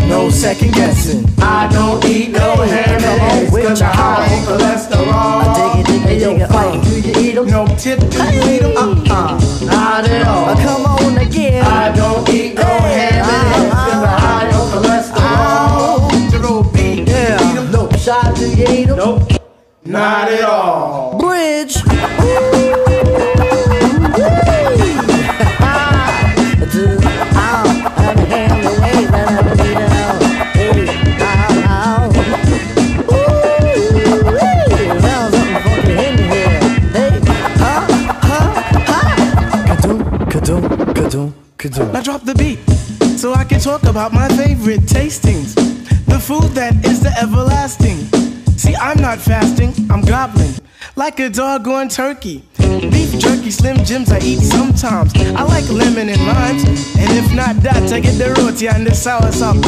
No 0.09 0.31
second 0.31 0.75
guessing. 0.75 1.25
I 1.39 1.69
don't 1.73 2.05
eat 2.05 2.31
no 2.33 2.57
ham 2.57 3.05
and 3.05 3.23
eggs 3.23 3.51
cause 3.51 3.79
they're 3.79 3.89
high 3.89 4.27
in 4.35 4.45
cholesterol. 4.47 5.07
I 5.07 5.75
dig 5.77 5.81
it, 5.81 5.87
dig 5.87 6.03
it, 6.03 6.19
dig 6.19 6.41
it. 6.41 6.49
Phife. 6.51 6.75
Oh, 6.75 6.83
do 6.83 7.01
you 7.01 7.31
eat 7.31 7.39
'em? 7.39 7.47
No 7.47 7.67
tip, 7.77 8.01
do 8.01 8.19
you 8.35 8.55
eat 8.55 8.63
them? 8.63 8.77
Uh-uh. 8.77 9.65
Not 9.65 10.09
at 10.09 10.27
all. 10.27 10.49
Uh, 10.51 10.57
come 10.57 10.87
on 10.87 11.19
again. 11.19 11.65
I 11.65 11.95
don't 11.95 12.29
eat 12.31 12.57
no 12.57 12.63
ham 12.65 13.25
and 13.25 13.55
eggs 13.55 13.75
cause 13.75 14.03
they're 14.03 14.26
them? 18.07 18.15
No 18.15 18.23
shot, 18.23 18.37
do 18.37 18.49
you 18.51 18.67
eat 18.69 18.89
'em? 18.89 18.97
Nope. 18.97 19.33
Not 19.85 20.29
at 20.29 20.45
all. 20.45 21.19
Bridge. 21.19 21.77
Now 41.93 42.01
drop 42.01 42.25
the 42.25 42.35
beat 42.35 42.59
so 43.19 43.33
I 43.35 43.45
can 43.45 43.59
talk 43.59 43.83
about 43.85 44.13
my 44.13 44.29
favorite 44.29 44.83
tastings. 44.83 45.66
Food 46.27 46.55
that 46.55 46.75
is 46.85 46.99
the 47.01 47.13
everlasting. 47.23 47.99
See, 48.59 48.75
I'm 48.75 49.01
not 49.01 49.19
fasting, 49.19 49.73
I'm 49.89 50.03
gobbling 50.03 50.55
like 50.97 51.21
a 51.21 51.29
doggone 51.29 51.89
turkey. 51.89 52.43
Beef 52.59 53.17
jerky, 53.19 53.53
slim 53.53 53.85
jims 53.85 54.11
I 54.11 54.19
eat 54.19 54.41
sometimes. 54.41 55.13
I 55.15 55.43
like 55.45 55.69
lemon 55.69 56.09
and 56.09 56.27
limes, 56.27 56.65
and 56.99 57.13
if 57.13 57.33
not 57.33 57.57
that, 57.63 57.93
I 57.93 58.01
get 58.01 58.19
the 58.19 58.35
roti 58.43 58.67
and 58.67 58.85
the 58.85 58.93
sour 58.93 59.31
sauce. 59.31 59.65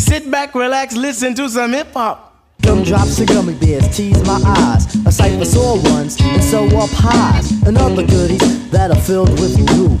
Sit 0.00 0.30
back, 0.30 0.54
relax, 0.54 0.94
listen 0.94 1.34
to 1.34 1.48
some 1.48 1.72
hip 1.72 1.92
hop. 1.92 2.36
Gumdrops 2.62 3.18
and 3.18 3.28
gummy 3.28 3.54
bears 3.54 3.96
tease 3.96 4.22
my 4.24 4.40
eyes. 4.44 4.94
A 5.06 5.10
sight 5.12 5.36
for 5.38 5.44
sore 5.44 5.80
ones 5.90 6.16
and 6.20 6.44
so 6.44 6.64
are 6.76 6.88
pies 6.88 7.50
and 7.66 7.76
other 7.76 8.06
goodies 8.06 8.70
that 8.70 8.92
are 8.92 9.00
filled 9.00 9.30
with 9.40 9.56
goop. 9.66 9.98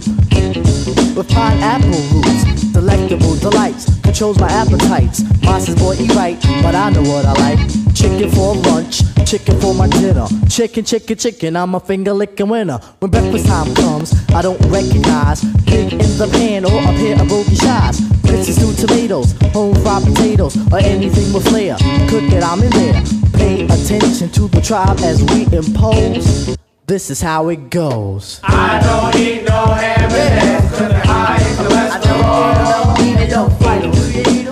With 1.16 1.28
pineapple 1.30 1.90
roots, 2.12 2.75
delectable 2.86 3.34
delights, 3.36 3.98
controls 4.00 4.38
my 4.38 4.48
appetites. 4.48 5.22
Monsters 5.42 5.74
boy 5.74 5.96
eat 5.98 6.14
right, 6.14 6.40
but 6.62 6.74
I 6.74 6.90
know 6.90 7.02
what 7.02 7.24
I 7.24 7.32
like. 7.32 7.58
Chicken 7.94 8.30
for 8.30 8.54
lunch, 8.54 9.02
chicken 9.26 9.60
for 9.60 9.74
my 9.74 9.88
dinner. 9.88 10.26
Chicken, 10.48 10.84
chicken, 10.84 11.18
chicken, 11.18 11.56
I'm 11.56 11.74
a 11.74 11.80
finger 11.80 12.12
licking 12.12 12.48
winner. 12.48 12.78
When 13.00 13.10
breakfast 13.10 13.46
time 13.46 13.74
comes, 13.74 14.14
I 14.30 14.42
don't 14.42 14.60
recognize 14.66 15.40
pig 15.64 15.92
in 15.92 16.12
the 16.18 16.28
pan 16.30 16.64
or 16.64 16.78
up 16.78 16.94
here 16.94 17.16
a 17.20 17.24
bogey 17.24 17.56
shots. 17.56 18.00
And 18.28 18.44
stewed 18.44 18.76
tomatoes, 18.76 19.32
home 19.52 19.74
fried 19.82 20.04
potatoes, 20.04 20.56
or 20.72 20.78
anything 20.78 21.32
with 21.32 21.48
flair. 21.48 21.76
Cook 22.08 22.30
it, 22.32 22.42
I'm 22.42 22.62
in 22.62 22.70
there. 22.70 23.02
Pay 23.32 23.64
attention 23.64 24.30
to 24.30 24.48
the 24.48 24.60
tribe 24.60 24.98
as 25.00 25.22
we 25.24 25.46
impose. 25.56 26.56
This 26.86 27.10
is 27.10 27.20
how 27.20 27.48
it 27.48 27.68
goes. 27.68 28.38
I 28.44 28.78
don't 28.80 29.16
eat 29.20 29.42
no 29.42 29.66
ham 29.74 30.08
and 30.08 30.64
eggs 30.64 30.70
cause 30.70 30.88
they're 30.88 31.00
high 31.04 31.38
in 31.42 31.56
cholesterol. 31.56 32.96
Hey, 32.98 33.28
yo, 33.28 33.48
fight 33.58 33.82
'em. 33.82 33.90
Do 33.90 34.45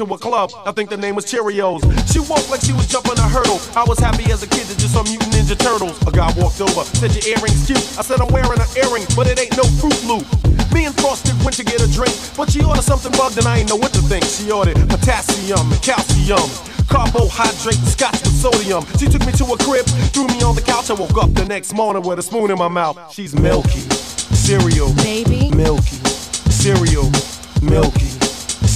to 0.00 0.14
a 0.14 0.18
club. 0.18 0.50
I 0.64 0.72
think 0.72 0.88
the 0.88 0.96
name 0.96 1.14
was 1.14 1.26
Cheerios. 1.26 1.84
She 2.08 2.20
walked 2.24 2.48
like 2.48 2.64
she 2.64 2.72
was 2.72 2.88
jumping 2.88 3.20
a 3.20 3.28
hurdle. 3.28 3.60
I 3.76 3.84
was 3.84 3.98
happy 3.98 4.32
as 4.32 4.42
a 4.42 4.48
kid 4.48 4.64
that 4.72 4.80
just 4.80 4.96
saw 4.96 5.04
Mutant 5.04 5.28
Ninja 5.28 5.52
Turtles. 5.60 6.00
A 6.08 6.10
guy 6.10 6.32
walked 6.40 6.60
over, 6.64 6.88
said 6.96 7.12
your 7.12 7.36
earrings 7.36 7.68
cute. 7.68 7.84
I 8.00 8.02
said 8.02 8.16
I'm 8.16 8.32
wearing 8.32 8.56
an 8.56 8.70
earring, 8.80 9.04
but 9.12 9.28
it 9.28 9.36
ain't 9.36 9.52
no 9.60 9.64
Fruit 9.76 10.00
Loop. 10.08 10.24
Me 10.72 10.88
and 10.88 10.96
Frosted 10.96 11.36
went 11.44 11.52
to 11.60 11.64
get 11.64 11.84
a 11.84 11.88
drink, 11.92 12.16
but 12.32 12.48
she 12.48 12.64
ordered 12.64 12.80
something 12.80 13.12
bugged 13.12 13.36
and 13.36 13.44
I 13.44 13.60
ain't 13.60 13.68
know 13.68 13.76
what 13.76 13.92
to 13.92 14.00
think. 14.08 14.24
She 14.24 14.48
ordered 14.48 14.80
potassium 14.88 15.68
and 15.68 15.82
calcium, 15.84 16.48
carbohydrate, 16.88 17.76
and 17.76 17.92
scotch 17.92 18.24
with 18.24 18.40
sodium. 18.40 18.88
She 18.96 19.04
took 19.04 19.20
me 19.28 19.36
to 19.36 19.44
a 19.52 19.56
crib, 19.60 19.84
threw 20.16 20.24
me 20.32 20.40
on 20.40 20.56
the 20.56 20.64
couch. 20.64 20.88
I 20.88 20.96
woke 20.96 21.20
up 21.20 21.28
the 21.36 21.44
next 21.44 21.76
morning 21.76 22.00
with 22.00 22.16
a 22.16 22.24
spoon 22.24 22.48
in 22.48 22.56
my 22.56 22.72
mouth. 22.72 22.96
She's 23.12 23.36
milky, 23.36 23.84
cereal, 24.32 24.96
baby, 25.04 25.52
milky, 25.52 26.00
cereal, 26.48 27.12
milky, 27.60 28.08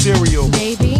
cereal, 0.05 0.51
baby, 0.51 0.93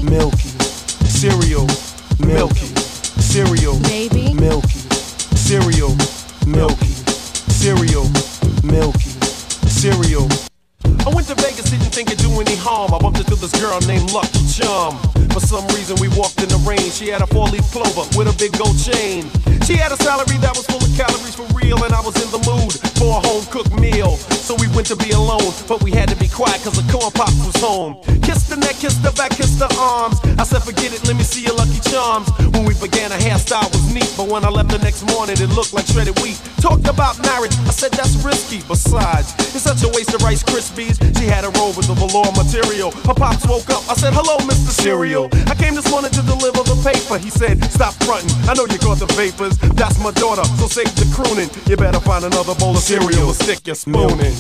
Kissed 28.85 29.03
the 29.03 29.15
neck, 29.15 29.15
kissed 29.15 29.17
the 29.17 29.17
back, 29.17 29.31
kissed 29.33 29.59
the 29.59 29.69
arms. 29.81 30.21
I 30.37 30.45
said, 30.45 30.61
forget 30.61 30.93
it, 30.93 31.01
let 31.09 31.17
me 31.17 31.25
see 31.25 31.41
your 31.41 31.57
lucky 31.57 31.81
charms. 31.89 32.29
When 32.53 32.69
we 32.69 32.75
began, 32.77 33.11
her 33.11 33.17
hairstyle 33.17 33.65
was 33.73 33.81
neat, 33.89 34.13
but 34.13 34.29
when 34.29 34.45
I 34.45 34.51
left 34.51 34.69
the 34.69 34.79
next 34.79 35.09
morning, 35.09 35.41
it 35.41 35.49
looked 35.57 35.73
like 35.73 35.87
shredded 35.87 36.21
wheat. 36.21 36.37
Talked 36.61 36.85
about 36.85 37.17
marriage, 37.25 37.57
I 37.65 37.73
said 37.73 37.93
that's 37.97 38.21
risky. 38.21 38.61
Besides, 38.69 39.33
it's 39.57 39.65
such 39.65 39.81
a 39.85 39.89
waste 39.89 40.13
of 40.13 40.21
Rice 40.21 40.43
Krispies. 40.45 41.01
She 41.17 41.25
had 41.25 41.49
a 41.49 41.53
robe 41.57 41.81
with 41.81 41.89
the 41.89 41.97
velour 41.97 42.29
material. 42.37 42.93
Her 43.09 43.17
pops 43.17 43.49
woke 43.49 43.71
up. 43.73 43.89
I 43.89 43.97
said, 43.97 44.13
hello, 44.13 44.37
Mr. 44.45 44.69
Cereal. 44.69 45.33
I 45.49 45.55
came 45.57 45.73
this 45.73 45.89
morning 45.89 46.13
to 46.13 46.21
deliver 46.21 46.61
the 46.61 46.77
paper. 46.85 47.17
He 47.17 47.31
said, 47.31 47.65
stop 47.73 47.97
fronting. 48.05 48.37
I 48.45 48.53
know 48.53 48.69
you 48.69 48.77
caught 48.77 49.01
the 49.01 49.09
vapors. 49.17 49.57
That's 49.81 49.97
my 49.97 50.13
daughter, 50.13 50.45
so 50.61 50.69
save 50.69 50.93
the 51.01 51.09
crooning. 51.17 51.49
You 51.65 51.81
better 51.81 52.01
find 52.01 52.25
another 52.25 52.55
bowl 52.61 52.77
of 52.77 52.85
cereal 52.85 53.33
to 53.33 53.37
stick 53.37 53.65
your 53.65 53.77
spoon 53.81 54.21
in. 54.21 54.35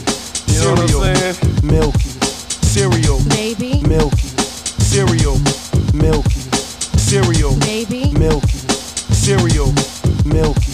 You 0.53 0.61
know 0.61 0.77
what 0.77 0.85
I'm 0.85 1.17
saying? 1.17 1.65
Milky, 1.65 2.13
cereal, 2.61 3.25
baby, 3.33 3.81
milky, 3.89 4.34
cereal, 4.95 5.35
milky, 5.93 6.39
cereal, 7.03 7.59
baby, 7.59 8.15
milky, 8.15 8.63
cereal, 9.11 9.75
milky, 10.23 10.71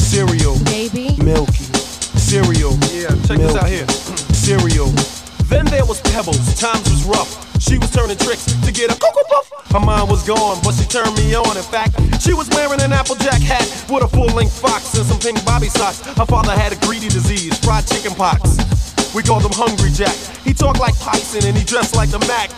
cereal, 0.00 0.56
baby, 0.64 1.12
milky, 1.22 1.68
cereal. 2.16 2.72
Yeah, 2.88 3.12
check 3.28 3.36
this 3.36 3.54
out 3.54 3.68
here. 3.68 3.86
Cereal. 4.32 4.88
Then 5.52 5.66
there 5.66 5.84
was 5.84 6.00
Pebbles, 6.00 6.40
times 6.58 6.88
was 6.88 7.04
rough. 7.04 7.60
She 7.60 7.76
was 7.76 7.90
turning 7.90 8.16
tricks 8.16 8.46
to 8.64 8.72
get 8.72 8.88
a 8.88 8.96
cocoa 8.98 9.28
puff. 9.28 9.52
Her 9.68 9.80
mind 9.80 10.08
was 10.08 10.26
gone, 10.26 10.56
but 10.64 10.72
she 10.72 10.88
turned 10.88 11.14
me 11.16 11.34
on. 11.34 11.54
In 11.54 11.62
fact, 11.62 11.92
she 12.22 12.32
was 12.32 12.48
wearing 12.56 12.80
an 12.80 12.94
Applejack 12.94 13.42
hat 13.42 13.68
with 13.90 14.02
a 14.02 14.08
full-length 14.08 14.58
fox 14.58 14.96
and 14.96 15.04
some 15.04 15.20
pink 15.20 15.44
bobby 15.44 15.68
socks. 15.68 16.00
Her 16.16 16.24
father 16.24 16.52
had 16.52 16.72
a 16.72 16.76
greedy 16.86 17.08
disease, 17.08 17.52
fried 17.58 17.86
chicken 17.86 18.14
pox. 18.14 18.56
We 19.14 19.22
called 19.22 19.44
him 19.44 19.52
Hungry 19.52 19.90
Jack. 19.92 20.16
He 20.40 20.54
talked 20.54 20.80
like 20.80 20.98
Tyson 20.98 21.44
and 21.46 21.54
he 21.54 21.64
dressed 21.64 21.94
like 21.94 22.08
the 22.08 22.20
Mac. 22.20 22.48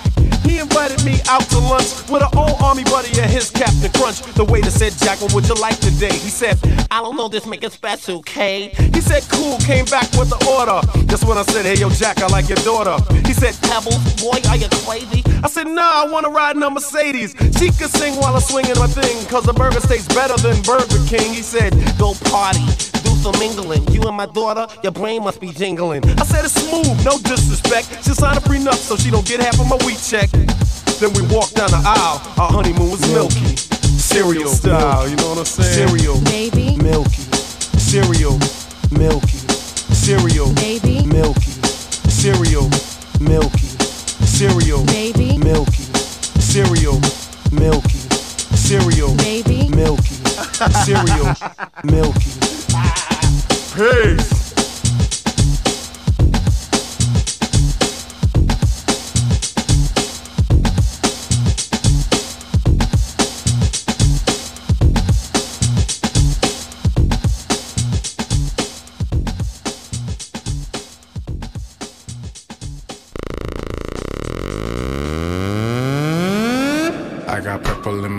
He 0.44 0.58
invited 0.58 1.04
me 1.04 1.20
out 1.28 1.42
to 1.50 1.58
lunch 1.58 2.08
with 2.08 2.22
an 2.22 2.30
old 2.36 2.60
army 2.62 2.84
buddy 2.84 3.10
and 3.20 3.30
his 3.30 3.50
Captain 3.50 3.90
Crunch. 3.92 4.22
The 4.34 4.44
waiter 4.44 4.70
said, 4.70 4.92
Jack, 4.98 5.20
what 5.20 5.32
would 5.34 5.48
you 5.48 5.54
like 5.54 5.78
today? 5.80 6.12
He 6.12 6.30
said, 6.30 6.58
I 6.90 7.00
don't 7.00 7.16
know, 7.16 7.28
this 7.28 7.46
make 7.46 7.62
it 7.64 7.72
special, 7.72 8.22
K. 8.22 8.68
He 8.94 9.00
said, 9.00 9.22
cool, 9.28 9.58
came 9.58 9.84
back 9.86 10.10
with 10.18 10.30
the 10.30 10.40
order. 10.48 10.80
Just 11.06 11.26
when 11.26 11.38
I 11.38 11.42
said, 11.42 11.66
hey, 11.66 11.76
yo, 11.76 11.90
Jack, 11.90 12.22
I 12.22 12.28
like 12.28 12.48
your 12.48 12.62
daughter. 12.64 12.96
He 13.26 13.32
said, 13.32 13.54
Pebbles, 13.62 14.00
boy, 14.20 14.38
are 14.48 14.56
you 14.56 14.68
crazy? 14.84 15.22
I 15.42 15.48
said, 15.48 15.66
nah, 15.66 16.04
I 16.04 16.08
wanna 16.10 16.30
ride 16.30 16.56
in 16.56 16.62
a 16.62 16.70
Mercedes. 16.70 17.34
She 17.58 17.68
could 17.70 17.90
sing 17.90 18.16
while 18.16 18.34
I'm 18.34 18.40
swinging 18.40 18.78
my 18.78 18.86
thing, 18.86 19.26
cause 19.26 19.44
the 19.44 19.52
burger 19.52 19.80
tastes 19.80 20.12
better 20.14 20.36
than 20.40 20.60
Burger 20.62 21.00
King. 21.06 21.32
He 21.32 21.42
said, 21.42 21.72
go 21.98 22.14
party, 22.30 22.64
do 23.04 23.10
some 23.20 23.38
mingling. 23.38 23.86
You 23.92 24.02
and 24.02 24.16
my 24.16 24.26
daughter, 24.26 24.66
your 24.82 24.92
brain 24.92 25.22
must 25.22 25.40
be 25.40 25.48
jingling. 25.52 26.04
I 26.18 26.24
said, 26.24 26.44
it's 26.44 26.54
smooth, 26.54 27.04
no 27.04 27.18
disrespect. 27.18 28.04
She 28.04 28.12
signed 28.14 28.38
a 28.38 28.40
prenup 28.40 28.74
so 28.74 28.96
she 28.96 29.10
don't 29.10 29.26
get 29.26 29.40
half 29.40 29.60
of 29.60 29.68
my 29.68 29.76
week 29.86 29.98
check. 30.00 30.29
Then 30.32 31.12
we 31.14 31.22
walked 31.34 31.54
down 31.56 31.70
the 31.70 31.82
aisle, 31.84 32.20
our 32.38 32.50
honeymoon 32.52 32.90
was 32.90 33.00
milky. 33.12 33.56
Cereal 33.56 34.48
style, 34.48 35.08
you 35.08 35.16
know 35.16 35.30
what 35.30 35.38
I'm 35.38 35.44
saying? 35.44 35.88
Cereal, 35.88 36.20
baby, 36.24 36.76
milky, 36.76 37.22
cereal, 37.78 38.38
milky, 38.90 39.38
cereal, 39.94 40.52
baby, 40.54 41.06
milky, 41.06 41.50
cereal, 42.10 42.68
milky, 43.20 43.66
cereal, 44.26 44.84
baby, 44.86 45.38
milky, 45.38 45.84
cereal, 46.40 47.00
milky, 47.52 47.98
cereal, 48.56 49.14
baby, 49.16 49.68
milky, 49.70 50.14
cereal, 50.84 51.34
milky. 51.84 52.30
Peace. 53.74 54.49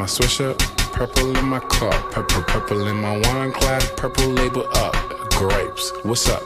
My 0.01 0.07
swisher, 0.07 0.57
purple 0.93 1.37
in 1.37 1.45
my 1.45 1.59
cup, 1.59 1.93
purple, 2.09 2.41
purple 2.41 2.87
in 2.87 2.95
my 2.95 3.19
wine 3.19 3.51
glass, 3.51 3.87
purple 3.95 4.29
label 4.29 4.65
up. 4.73 4.95
Grapes, 5.29 5.93
what's 6.01 6.27
up? 6.27 6.41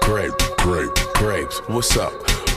Grape, 0.00 0.32
grape, 0.56 0.94
grapes, 1.12 1.58
what's 1.68 1.94
up? 1.98 2.14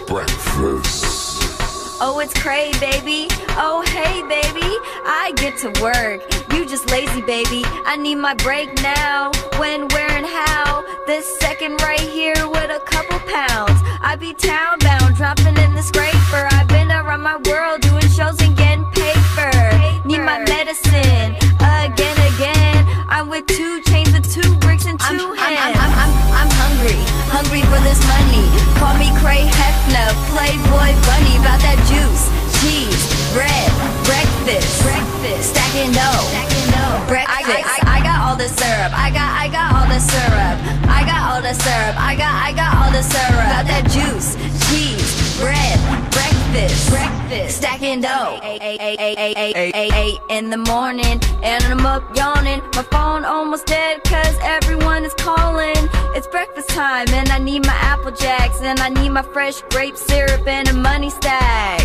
Breakfast. 0.08 1.58
Oh, 2.00 2.20
it's 2.24 2.34
cray, 2.34 2.72
baby. 2.80 3.28
Oh, 3.60 3.84
hey, 3.88 4.22
baby. 4.30 4.72
I 5.04 5.34
get 5.36 5.58
to 5.58 5.70
work. 5.82 6.22
You 6.54 6.66
just 6.66 6.90
lazy, 6.90 7.22
baby. 7.22 7.64
I 7.86 7.98
need 7.98 8.16
my 8.16 8.36
break 8.36 8.74
now. 8.82 9.32
When, 9.58 9.90
where, 9.90 10.10
and 10.12 10.26
how? 10.26 10.86
This 11.06 11.38
second 11.40 11.82
right 11.82 12.00
here 12.00 12.48
with 12.48 12.72
a 12.72 12.80
couple 12.86 13.20
pounds. 13.28 13.82
I 14.00 14.16
be 14.16 14.34
town 14.34 14.80
bound, 14.80 15.16
dropping 15.18 15.58
in 15.58 15.74
the 15.74 15.82
scraper. 15.82 16.48
I've 16.52 16.70
been 16.70 16.92
around 16.92 17.24
my 17.24 17.38
world 17.50 17.82
doing 17.82 18.08
shows 18.08 18.40
and 18.42 18.56
getting 18.56 18.67
eight, 48.68 48.82
eight, 48.82 49.00
eight, 49.00 49.18
eight, 49.18 49.38
eight, 49.38 49.58
eight, 49.58 49.76
eight, 49.76 49.94
eight 49.94 50.20
in 50.30 50.50
the 50.50 50.58
morning 50.58 51.20
And 51.44 51.64
I'm 51.66 51.86
up 51.86 52.04
yawning. 52.16 52.62
My 52.76 52.84
phone 52.84 53.24
almost 53.24 53.66
dead 53.66 54.04
cause 54.04 54.36
everyone 54.42 55.06
is 55.06 55.14
calling. 55.14 55.78
It's 56.16 56.28
breakfast 56.28 56.70
time 56.70 57.08
and 57.10 57.30
I 57.30 57.40
need 57.40 57.66
my 57.66 57.78
Apple 57.94 58.12
Jacks 58.12 58.62
And 58.62 58.80
I 58.80 58.90
need 58.90 59.10
my 59.10 59.22
fresh 59.22 59.62
grape 59.70 59.96
syrup 59.96 60.46
and 60.48 60.68
a 60.68 60.74
money 60.74 61.10
stack. 61.10 61.80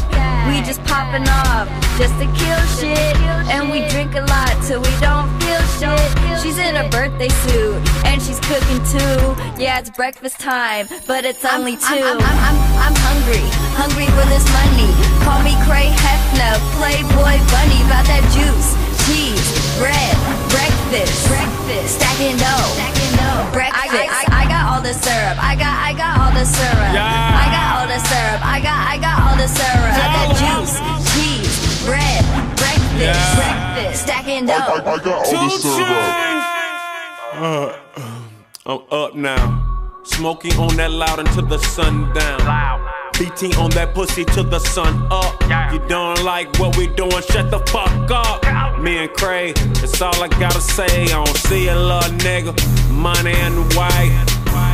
We 0.49 0.61
just 0.63 0.83
popping 0.85 1.29
off 1.29 1.69
just 1.99 2.15
to 2.19 2.27
kill 2.41 2.63
shit 2.79 3.17
And 3.55 3.71
we 3.71 3.87
drink 3.89 4.15
a 4.15 4.23
lot 4.23 4.53
till 4.67 4.81
we 4.81 4.93
don't 5.01 5.31
feel 5.41 5.63
shit. 5.79 6.41
She's 6.43 6.59
in 6.59 6.77
a 6.77 6.89
birthday 6.89 7.29
suit 7.29 7.81
and 8.05 8.21
she's 8.21 8.41
cooking 8.41 8.83
too. 8.91 9.63
Yeah, 9.63 9.79
it's 9.79 9.91
breakfast 9.91 10.41
time, 10.41 10.89
but 11.07 11.25
it's 11.25 11.45
only 11.45 11.77
two 11.77 11.83
I'm, 11.87 12.19
I'm, 12.19 12.21
I'm, 12.21 12.57
I'm, 12.57 12.59
I'm 12.83 12.97
hungry, 12.97 13.45
hungry 13.79 14.07
for 14.07 14.27
this 14.29 14.47
money. 14.51 15.02
Call 15.25 15.41
me 15.43 15.55
Kreay 15.67 15.91
Hefner, 15.95 16.59
Playboy 16.79 17.39
Bunny. 17.53 17.81
About 17.87 18.07
that 18.11 18.25
juice, 18.35 18.75
cheese, 19.07 19.47
bread, 19.79 20.15
breakfast, 20.51 21.29
breakfast, 21.29 21.99
stacking 21.99 22.37
dough, 22.39 22.69
stacking 22.79 23.13
dough. 23.19 23.47
Breakfast. 23.53 23.93
I, 23.95 24.27
I, 24.27 24.43
I 24.43 24.45
got 24.49 24.65
all 24.73 24.83
the 24.83 24.95
syrup. 24.95 25.37
I 25.39 25.55
got, 25.55 25.75
I 25.79 25.93
got 25.95 26.15
all 26.19 26.33
the 26.33 26.47
syrup. 26.47 26.91
yeah. 26.95 27.43
I 27.43 27.47
got 27.53 27.69
all 27.79 27.89
the 27.91 28.01
syrup. 28.03 28.41
I 28.43 28.59
got, 28.63 28.79
I 28.89 28.97
got 28.99 29.17
all 29.23 29.37
the 29.37 29.49
syrup. 29.51 29.93
Got 29.95 30.11
that 30.17 30.31
juice, 30.41 30.75
cheese, 31.15 31.55
bread, 31.87 32.23
breakfast, 32.57 33.23
breakfast, 33.37 34.03
stacking 34.03 34.47
dough. 34.47 34.83
I 34.83 34.99
got 34.99 35.27
all 35.27 35.49
the 35.49 35.59
syrup. 35.63 36.23
Uh, 37.35 37.75
I'm 38.67 38.81
up 38.91 39.15
now. 39.15 40.01
Smoking 40.05 40.53
on 40.59 40.77
that 40.77 40.91
loud 40.91 41.21
until 41.21 41.47
the 41.47 41.59
sun 41.59 42.13
down. 42.13 43.02
BT 43.19 43.55
on 43.57 43.71
that 43.71 43.95
pussy 43.95 44.25
till 44.25 44.45
the 44.45 44.59
sun 44.59 45.07
up. 45.11 45.41
You 45.73 45.79
don't 45.89 46.23
like 46.25 46.59
what 46.59 46.77
we 46.77 46.87
doing? 46.89 47.23
Shut 47.31 47.51
the 47.51 47.61
fuck 47.71 48.11
up. 48.11 48.43
Me 48.81 48.99
and 48.99 49.11
Kreay, 49.11 49.55
that's 49.81 50.01
all 50.01 50.15
I 50.23 50.29
gotta 50.29 50.61
say. 50.61 51.05
I 51.05 51.25
don't 51.25 51.29
see 51.37 51.69
a 51.69 51.77
little 51.77 52.11
nigga, 52.19 52.53
money 52.91 53.33
and 53.33 53.57
white. 53.75 54.13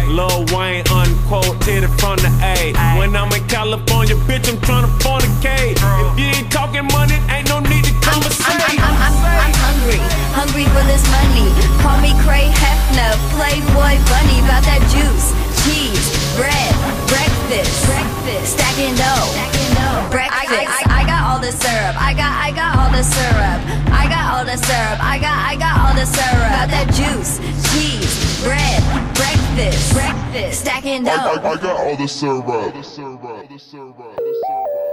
Lil 0.09 0.47
Wayne 0.57 0.83
unquoted 0.91 1.85
from 2.01 2.17
the 2.25 2.33
A. 2.43 2.73
When 2.99 3.15
I'm 3.15 3.31
in 3.33 3.47
California, 3.47 4.17
bitch, 4.25 4.49
I'm 4.49 4.57
tryna 4.65 4.91
fornicate. 5.05 5.77
If 5.77 6.19
you 6.19 6.27
ain't 6.33 6.51
talking 6.51 6.87
money, 6.91 7.21
ain't 7.29 7.49
no 7.49 7.61
need 7.61 7.85
to 7.85 7.95
conversate. 8.01 8.49
I'm, 8.49 8.81
I'm, 8.81 9.15
I'm 9.15 9.55
hungry, 9.61 10.01
hungry 10.33 10.65
for 10.73 10.85
this 10.89 11.05
money. 11.13 11.47
Call 11.85 12.01
me 12.01 12.17
Kreay 12.25 12.49
Hefner, 12.49 13.15
Playboy 13.37 14.01
Bunny. 14.09 14.41
About 14.49 14.65
that 14.65 14.81
juice, 14.89 15.37
cheese, 15.63 16.18
bread, 16.39 16.71
breakfast, 17.11 17.75
breakfast, 17.91 18.55
stacking 18.55 18.95
dough, 18.95 19.27
stacking 19.35 19.75
dough. 19.75 20.07
Breakfast. 20.15 20.55
I, 20.55 20.87
I, 20.87 21.03
I 21.03 21.07
got 21.11 21.23
all 21.27 21.41
the 21.43 21.51
syrup. 21.51 21.95
I 21.99 22.15
got, 22.15 22.33
I 22.39 22.55
got 22.55 22.71
all 22.79 22.91
the 22.95 23.03
syrup. 23.03 23.61
I 23.91 24.07
got 24.07 24.25
all 24.33 24.45
the 24.47 24.57
syrup. 24.57 24.99
I 25.03 25.19
got, 25.19 25.35
I 25.35 25.59
got 25.59 25.75
all 25.83 25.95
the 25.99 26.07
syrup. 26.07 26.47
About 26.55 26.71
that 26.71 26.89
juice, 26.95 27.43
cheese, 27.75 28.15
bread, 28.47 28.79
breakfast, 29.19 29.93
breakfast, 29.93 30.63
stacking 30.63 31.03
I, 31.09 31.11
dough. 31.11 31.43
I, 31.43 31.53
I 31.53 31.57
got 31.59 31.75
all 31.83 31.97
the 31.97 32.07
syrup. 32.07 32.47
The 32.47 32.83
syrup. 32.83 33.23
The 33.51 33.59
syrup. 33.59 33.99
like 33.99 34.88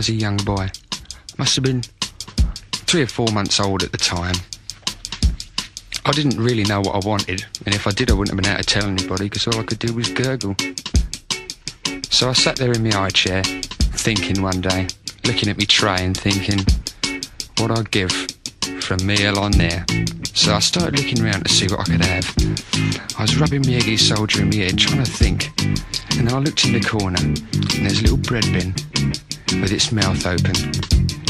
was 0.00 0.08
a 0.08 0.12
young 0.14 0.38
boy. 0.38 0.66
Must 1.36 1.56
have 1.56 1.62
been 1.62 1.82
three 2.72 3.02
or 3.02 3.06
four 3.06 3.28
months 3.34 3.60
old 3.60 3.82
at 3.82 3.92
the 3.92 3.98
time. 3.98 4.34
I 6.06 6.12
didn't 6.12 6.40
really 6.40 6.64
know 6.64 6.80
what 6.80 7.04
I 7.04 7.06
wanted, 7.06 7.44
and 7.66 7.74
if 7.74 7.86
I 7.86 7.90
did, 7.90 8.10
I 8.10 8.14
wouldn't 8.14 8.34
have 8.34 8.42
been 8.42 8.50
able 8.50 8.62
to 8.62 8.66
tell 8.66 8.86
anybody 8.86 9.24
because 9.24 9.46
all 9.46 9.60
I 9.60 9.62
could 9.62 9.78
do 9.78 9.92
was 9.92 10.08
gurgle. 10.08 10.56
So 12.08 12.30
I 12.30 12.32
sat 12.32 12.56
there 12.56 12.72
in 12.72 12.82
my 12.82 12.94
high 12.94 13.10
chair, 13.10 13.42
thinking 13.42 14.40
one 14.40 14.62
day, 14.62 14.86
looking 15.26 15.50
at 15.50 15.58
me 15.58 15.66
tray 15.66 15.98
and 16.00 16.16
thinking, 16.16 16.60
what 17.58 17.70
I'd 17.70 17.90
give 17.90 18.10
for 18.80 18.94
a 18.94 19.02
meal 19.02 19.38
on 19.38 19.52
there. 19.52 19.84
So 20.32 20.54
I 20.54 20.60
started 20.60 20.98
looking 20.98 21.22
around 21.22 21.44
to 21.44 21.52
see 21.52 21.66
what 21.66 21.80
I 21.80 21.84
could 21.84 22.04
have. 22.06 22.34
I 23.18 23.22
was 23.24 23.36
rubbing 23.36 23.66
my 23.66 23.74
eggy 23.74 23.98
soldier 23.98 24.40
in 24.40 24.48
my 24.48 24.56
head, 24.56 24.78
trying 24.78 25.04
to 25.04 25.10
think. 25.10 25.50
And 26.16 26.26
then 26.26 26.32
I 26.32 26.38
looked 26.38 26.64
in 26.64 26.72
the 26.72 26.80
corner, 26.80 27.20
and 27.20 27.84
there's 27.84 27.98
a 27.98 28.02
little 28.02 28.16
bread 28.16 28.44
bin 28.44 28.72
with 29.60 29.72
its 29.72 29.92
mouth 29.92 30.26
open, 30.26 30.54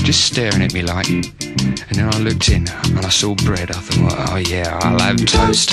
just 0.05 0.25
staring 0.25 0.63
at 0.63 0.75
me 0.75 0.83
like. 0.83 1.09
And 1.09 1.93
then 1.93 2.13
I 2.13 2.19
looked 2.19 2.49
in, 2.49 2.69
and 2.69 3.05
I 3.05 3.09
saw 3.09 3.35
bread. 3.35 3.71
I 3.71 3.75
thought, 3.75 4.31
oh 4.31 4.37
yeah, 4.37 4.79
I'll 4.83 4.99
have 4.99 5.25
toast. 5.27 5.73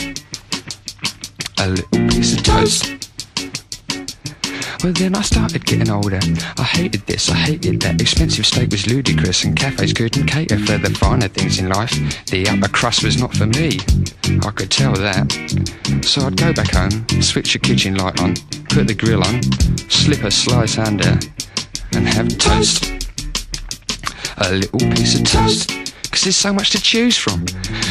A 1.60 1.70
little 1.70 2.08
piece 2.10 2.38
of 2.38 2.44
toast. 2.44 2.94
Well, 4.84 4.94
then 4.94 5.16
I 5.16 5.22
started 5.22 5.66
getting 5.66 5.90
older. 5.90 6.20
I 6.58 6.64
hated 6.64 7.06
this, 7.08 7.30
I 7.30 7.36
hated 7.36 7.82
that. 7.82 8.00
Expensive 8.00 8.46
steak 8.46 8.70
was 8.70 8.86
ludicrous, 8.86 9.44
and 9.44 9.58
cafes 9.58 9.92
couldn't 9.92 10.28
cater 10.28 10.60
for 10.60 10.78
the 10.78 10.92
finer 10.92 11.28
things 11.28 11.60
in 11.60 11.70
life. 11.70 11.92
The 12.28 12.48
upper 12.48 12.70
crust 12.70 13.04
was 13.04 13.20
not 13.20 13.36
for 13.36 13.48
me. 13.48 13.80
I 14.46 14.52
could 14.52 14.70
tell 14.70 14.94
that. 14.94 15.32
So 16.06 16.28
I'd 16.28 16.38
go 16.38 16.54
back 16.54 16.72
home, 16.72 17.06
switch 17.22 17.54
the 17.54 17.60
kitchen 17.60 17.96
light 17.96 18.22
on, 18.22 18.36
put 18.70 18.88
the 18.88 18.94
grill 18.94 19.24
on, 19.24 19.42
slip 19.90 20.24
a 20.24 20.30
slice 20.30 20.78
under, 20.78 21.18
and 21.98 22.08
have 22.08 22.38
toast. 22.38 22.86
A 24.38 24.54
little 24.54 24.80
piece 24.92 25.20
of 25.20 25.26
toast. 25.26 25.68
Because 26.04 26.24
there's 26.24 26.36
so 26.36 26.54
much 26.54 26.70
to 26.72 26.82
choose 26.82 27.18
from. 27.18 27.44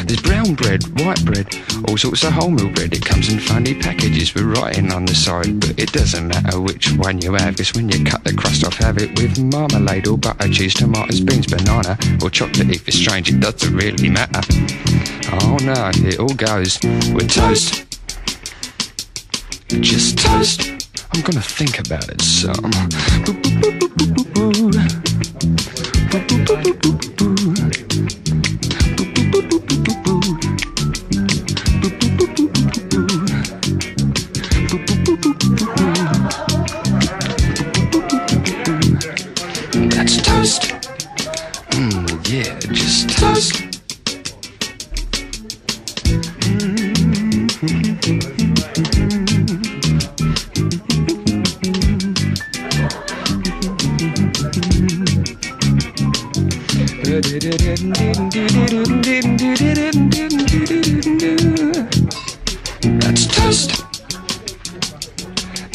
There's 0.04 0.20
brown 0.22 0.54
bread, 0.54 0.82
white 1.00 1.22
bread, 1.24 1.54
all 1.88 1.96
sorts 1.96 2.22
of 2.22 2.32
wholemeal 2.32 2.72
bread. 2.74 2.94
It 2.94 3.04
comes 3.04 3.32
in 3.32 3.40
funny 3.40 3.74
packages 3.74 4.32
with 4.32 4.44
writing 4.44 4.92
on 4.92 5.07
the 5.07 5.14
side, 5.14 5.61
but 5.61 5.78
it 5.78 5.92
doesn't 5.92 6.28
matter 6.28 6.61
which 6.61 6.92
one 6.92 7.20
you 7.20 7.34
have. 7.34 7.57
Because 7.57 7.74
when 7.74 7.88
you 7.88 8.04
cut 8.04 8.22
the 8.22 8.32
crust 8.32 8.64
off, 8.64 8.76
have 8.76 8.98
it 8.98 9.18
with 9.18 9.38
marmalade 9.40 10.07
or 10.07 10.16
butter, 10.16 10.48
cheese, 10.48 10.74
tomatoes, 10.74 11.20
beans, 11.20 11.46
banana, 11.46 11.98
or 12.22 12.30
chocolate. 12.30 12.70
If 12.70 12.86
it's 12.86 12.96
strange, 12.96 13.28
it 13.28 13.40
doesn't 13.40 13.74
really 13.74 14.09
matter. 14.09 14.40
Oh 15.42 15.59
no, 15.62 15.90
it 15.94 16.20
all 16.20 16.34
goes 16.34 16.78
with 17.12 17.30
toast. 17.30 17.84
Just 19.68 20.18
toast. 20.18 20.76
I'm 21.12 21.22
gonna 21.22 21.42
think 21.42 21.80
about 21.80 22.09
it 22.09 22.20
some. 22.22 23.76
That's 26.47 27.16
That's 57.17 57.33
toast. 63.27 63.71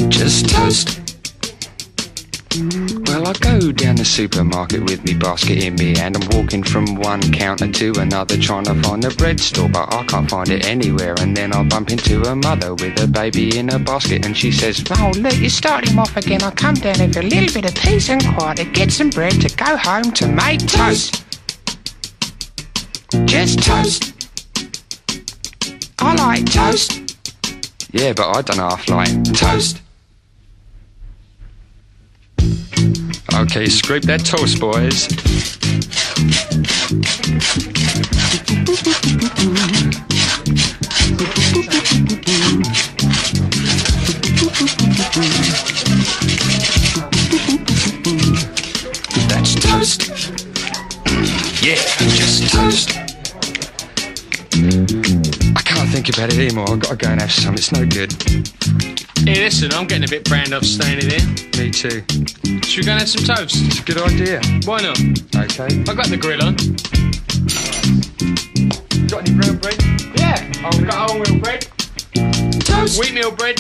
Just 0.09 0.49
toast. 0.49 0.99
Well, 3.07 3.27
I 3.27 3.33
go 3.39 3.71
down 3.71 3.95
the 3.95 4.05
supermarket 4.05 4.83
with 4.83 5.03
me 5.03 5.15
basket 5.15 5.63
in 5.63 5.77
me 5.77 5.95
and 5.95 6.15
I'm 6.15 6.29
walking 6.37 6.61
from 6.61 6.93
one 6.93 7.21
counter 7.31 7.71
to 7.71 7.93
another 7.99 8.37
trying 8.37 8.65
to 8.65 8.75
find 8.83 9.01
the 9.01 9.09
bread 9.09 9.39
store, 9.39 9.67
but 9.67 9.91
I 9.91 10.05
can't 10.05 10.29
find 10.29 10.49
it 10.49 10.67
anywhere. 10.67 11.15
And 11.21 11.35
then 11.35 11.53
I 11.53 11.63
bump 11.63 11.89
into 11.89 12.21
a 12.21 12.35
mother 12.35 12.75
with 12.75 13.01
a 13.01 13.07
baby 13.07 13.57
in 13.57 13.69
a 13.69 13.79
basket 13.79 14.27
and 14.27 14.37
she 14.37 14.51
says, 14.51 14.83
Oh, 14.91 15.11
look, 15.15 15.37
you 15.37 15.49
start 15.49 15.89
him 15.89 15.97
off 15.97 16.15
again. 16.15 16.43
I'll 16.43 16.51
come 16.51 16.75
down 16.75 17.11
for 17.11 17.21
a 17.21 17.23
little 17.23 17.51
bit 17.51 17.65
of 17.65 17.73
peace 17.81 18.11
and 18.11 18.23
quiet 18.35 18.57
to 18.57 18.65
get 18.65 18.91
some 18.91 19.09
bread 19.09 19.41
to 19.41 19.49
go 19.55 19.75
home 19.75 20.11
to 20.11 20.27
make 20.27 20.59
toast. 20.67 21.30
Just 23.25 23.63
toast. 23.63 24.13
I 25.99 26.15
like 26.15 26.45
toast. 26.49 27.15
Yeah, 27.91 28.13
but 28.13 28.29
I 28.35 28.41
don't 28.41 28.57
half 28.57 28.87
like 28.87 29.23
toast. 29.33 29.81
Okay, 33.33 33.65
scrape 33.65 34.03
that 34.03 34.23
toast, 34.23 34.59
boys. 34.61 35.07
That's 49.27 49.55
toast. 49.55 50.01
Yeah, 51.61 51.75
just 52.15 52.53
toast. 52.53 53.00
Think 55.91 56.07
about 56.07 56.31
it 56.33 56.39
anymore. 56.39 56.69
I've 56.69 56.79
got 56.79 56.91
to 56.91 56.95
go 56.95 57.09
and 57.09 57.19
have 57.21 57.31
some. 57.31 57.53
It's 57.53 57.71
no 57.73 57.85
good. 57.85 58.13
Hey, 59.27 59.43
listen, 59.43 59.73
I'm 59.73 59.85
getting 59.87 60.05
a 60.05 60.07
bit 60.07 60.23
brand 60.23 60.53
up 60.53 60.63
standing 60.63 61.09
here. 61.09 61.27
Me 61.59 61.69
too. 61.69 62.01
Should 62.63 62.79
we 62.79 62.85
go 62.85 62.93
and 62.93 63.01
have 63.01 63.09
some 63.09 63.25
toast? 63.25 63.55
It's 63.57 63.79
a 63.79 63.83
good 63.83 63.97
idea. 63.97 64.41
Why 64.65 64.81
not? 64.81 64.97
Okay. 65.35 65.65
I've 65.65 65.97
got 65.97 66.07
the 66.07 66.17
grill 66.17 66.41
on. 66.41 66.55
Got 69.07 69.27
any 69.27 69.37
brown 69.37 69.57
bread? 69.57 69.75
Yeah, 70.15 70.39
I've 70.65 70.87
got 70.87 71.09
wholemeal 71.09 71.43
bread. 71.43 71.67
Toast. 72.61 72.97
Wheatmeal 72.97 73.31
bread. 73.31 73.57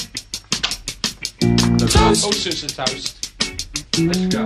Toast. 1.79 1.97
All 1.97 2.15
sorts 2.31 2.63
of 2.63 2.73
toast. 2.73 3.29
Let's 3.99 4.25
go. 4.33 4.45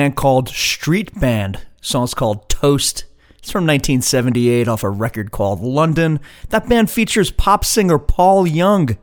band 0.00 0.16
called 0.16 0.48
Streetband. 0.48 1.60
song's 1.82 2.14
called 2.14 2.48
Toast. 2.48 3.04
It's 3.36 3.50
from 3.50 3.64
1978 3.64 4.66
off 4.66 4.82
a 4.82 4.88
record 4.88 5.30
called 5.30 5.60
London. 5.60 6.20
That 6.48 6.70
band 6.70 6.90
features 6.90 7.30
pop 7.30 7.66
singer 7.66 7.98
Paul 7.98 8.46
Young 8.46 8.96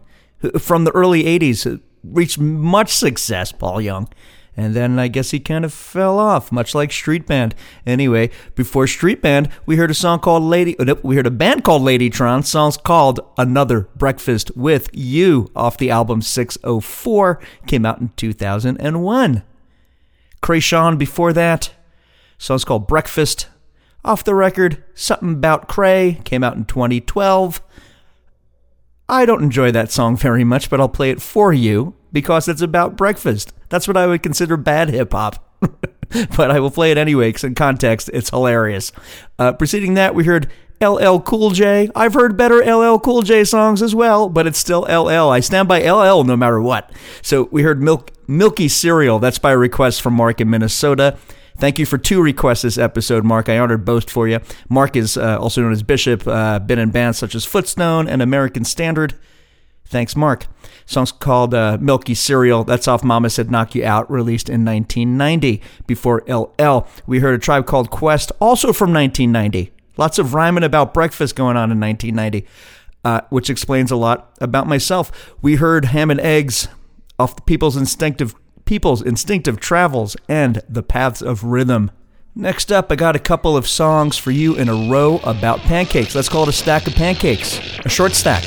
from 0.57 0.85
the 0.85 0.91
early 0.95 1.25
80s. 1.25 1.65
who 1.65 1.81
Reached 2.03 2.39
much 2.39 2.89
success, 2.89 3.51
Paul 3.51 3.79
Young. 3.79 4.07
And 4.55 4.75
then 4.75 4.97
I 4.97 5.07
guess 5.07 5.29
he 5.29 5.39
kind 5.39 5.63
of 5.63 5.71
fell 5.71 6.17
off, 6.17 6.51
much 6.51 6.73
like 6.73 6.89
Streetband. 6.89 7.53
Anyway, 7.85 8.31
before 8.55 8.85
Streetband, 8.85 9.51
we 9.67 9.75
heard 9.75 9.91
a 9.91 9.93
song 9.93 10.17
called 10.17 10.41
Lady. 10.41 10.79
uh, 10.79 10.95
we 11.03 11.15
heard 11.15 11.27
a 11.27 11.31
band 11.31 11.63
called 11.63 11.83
Ladytron. 11.83 12.43
Song's 12.43 12.75
called 12.77 13.19
Another 13.37 13.81
Breakfast 13.95 14.49
with 14.57 14.89
You 14.93 15.51
off 15.55 15.77
the 15.77 15.91
album 15.91 16.23
604. 16.23 17.39
Came 17.67 17.85
out 17.85 18.01
in 18.01 18.09
2001. 18.15 19.43
Kreayshawn 20.41 20.97
before 20.97 21.33
that. 21.33 21.71
Song's 22.37 22.63
called 22.63 22.87
Breakfast 22.87 23.47
Off 24.05 24.23
the 24.23 24.35
record, 24.35 24.83
Something 24.93 25.33
About 25.33 25.67
Kreay 25.67 26.23
came 26.23 26.43
out 26.43 26.55
in 26.55 26.65
2012. 26.65 27.61
I 29.09 29.25
don't 29.25 29.43
enjoy 29.43 29.71
that 29.71 29.91
song 29.91 30.15
very 30.17 30.43
much, 30.43 30.69
but 30.69 30.79
I'll 30.79 30.89
play 30.89 31.09
it 31.09 31.21
for 31.21 31.53
you 31.53 31.95
because 32.11 32.47
it's 32.47 32.61
about 32.61 32.97
breakfast. 32.97 33.53
That's 33.69 33.87
what 33.87 33.97
I 33.97 34.07
would 34.07 34.23
consider 34.23 34.57
bad 34.57 34.89
hip 34.89 35.11
hop. 35.11 35.43
but 36.37 36.51
I 36.51 36.59
will 36.59 36.71
play 36.71 36.91
it 36.91 36.97
anyway 36.97 37.29
because 37.29 37.43
in 37.43 37.55
context, 37.55 38.09
it's 38.13 38.29
hilarious. 38.29 38.91
Uh, 39.39 39.53
preceding 39.53 39.95
that, 39.95 40.15
we 40.15 40.25
heard 40.25 40.49
LL 40.81 41.19
Cool 41.19 41.51
J. 41.51 41.89
I've 41.95 42.13
heard 42.13 42.37
better 42.37 42.57
LL 42.57 42.99
Cool 42.99 43.23
J 43.23 43.43
songs 43.43 43.81
as 43.81 43.95
well, 43.95 44.29
but 44.29 44.45
it's 44.45 44.59
still 44.59 44.81
LL. 44.81 45.29
I 45.29 45.39
stand 45.39 45.67
by 45.67 45.79
LL 45.79 46.23
no 46.23 46.37
matter 46.37 46.61
what. 46.61 46.91
So 47.21 47.49
we 47.51 47.63
heard 47.63 47.81
Milk, 47.81 48.11
Milky 48.27 48.67
Cereal. 48.67 49.19
That's 49.19 49.39
by 49.39 49.51
request 49.51 50.01
from 50.01 50.13
Mark 50.13 50.39
in 50.39 50.49
Minnesota. 50.49 51.17
Thank 51.57 51.79
you 51.79 51.87
for 51.87 51.97
two 51.97 52.21
requests 52.21 52.61
this 52.61 52.77
episode, 52.77 53.23
Mark. 53.23 53.49
I 53.49 53.57
honored 53.57 53.83
both 53.83 54.11
for 54.11 54.27
you. 54.27 54.39
Mark 54.69 54.95
is 54.95 55.17
uh, 55.17 55.39
also 55.39 55.61
known 55.61 55.71
as 55.71 55.81
Bishop, 55.81 56.27
uh, 56.27 56.59
been 56.59 56.77
in 56.77 56.91
bands 56.91 57.17
such 57.17 57.33
as 57.33 57.45
Footstone 57.45 58.07
and 58.07 58.21
American 58.21 58.63
Standard. 58.63 59.15
Thanks, 59.85 60.15
Mark. 60.15 60.45
Song's 60.85 61.11
called 61.11 61.55
uh, 61.55 61.77
Milky 61.81 62.13
Cereal. 62.13 62.63
That's 62.63 62.87
off 62.87 63.03
Mama 63.03 63.31
Said 63.31 63.49
Knock 63.49 63.73
You 63.73 63.85
Out, 63.85 64.11
released 64.11 64.49
in 64.49 64.63
1990. 64.63 65.61
Before 65.87 66.23
LL, 66.27 66.87
we 67.07 67.19
heard 67.19 67.33
a 67.33 67.39
tribe 67.39 67.65
called 67.65 67.89
Quest, 67.89 68.31
also 68.39 68.71
from 68.71 68.93
1990. 68.93 69.71
Lots 69.97 70.19
of 70.19 70.33
rhyming 70.33 70.63
about 70.63 70.93
breakfast 70.93 71.35
going 71.35 71.57
on 71.57 71.71
in 71.71 71.79
1990, 71.79 72.47
uh, 73.03 73.21
which 73.29 73.49
explains 73.49 73.91
a 73.91 73.95
lot 73.95 74.35
about 74.39 74.67
myself. 74.67 75.35
We 75.41 75.55
heard 75.55 75.85
Ham 75.85 76.11
and 76.11 76.19
Eggs 76.19 76.67
off 77.19 77.35
the 77.35 77.41
People's 77.41 77.77
Instinctive 77.77 78.35
People's 78.65 79.01
Instinctive 79.01 79.59
Travels 79.59 80.17
and 80.27 80.61
The 80.67 80.83
Paths 80.83 81.21
of 81.21 81.43
Rhythm. 81.45 81.89
Next 82.35 82.71
up, 82.71 82.91
I 82.91 82.95
got 82.95 83.15
a 83.15 83.19
couple 83.19 83.57
of 83.57 83.67
songs 83.67 84.17
for 84.17 84.29
you 84.29 84.55
in 84.55 84.69
a 84.69 84.91
row 84.91 85.19
about 85.23 85.59
pancakes. 85.59 86.13
Let's 86.13 86.29
call 86.29 86.43
it 86.43 86.49
a 86.49 86.51
stack 86.51 86.85
of 86.85 86.93
pancakes, 86.93 87.59
a 87.85 87.89
short 87.89 88.11
stack. 88.11 88.43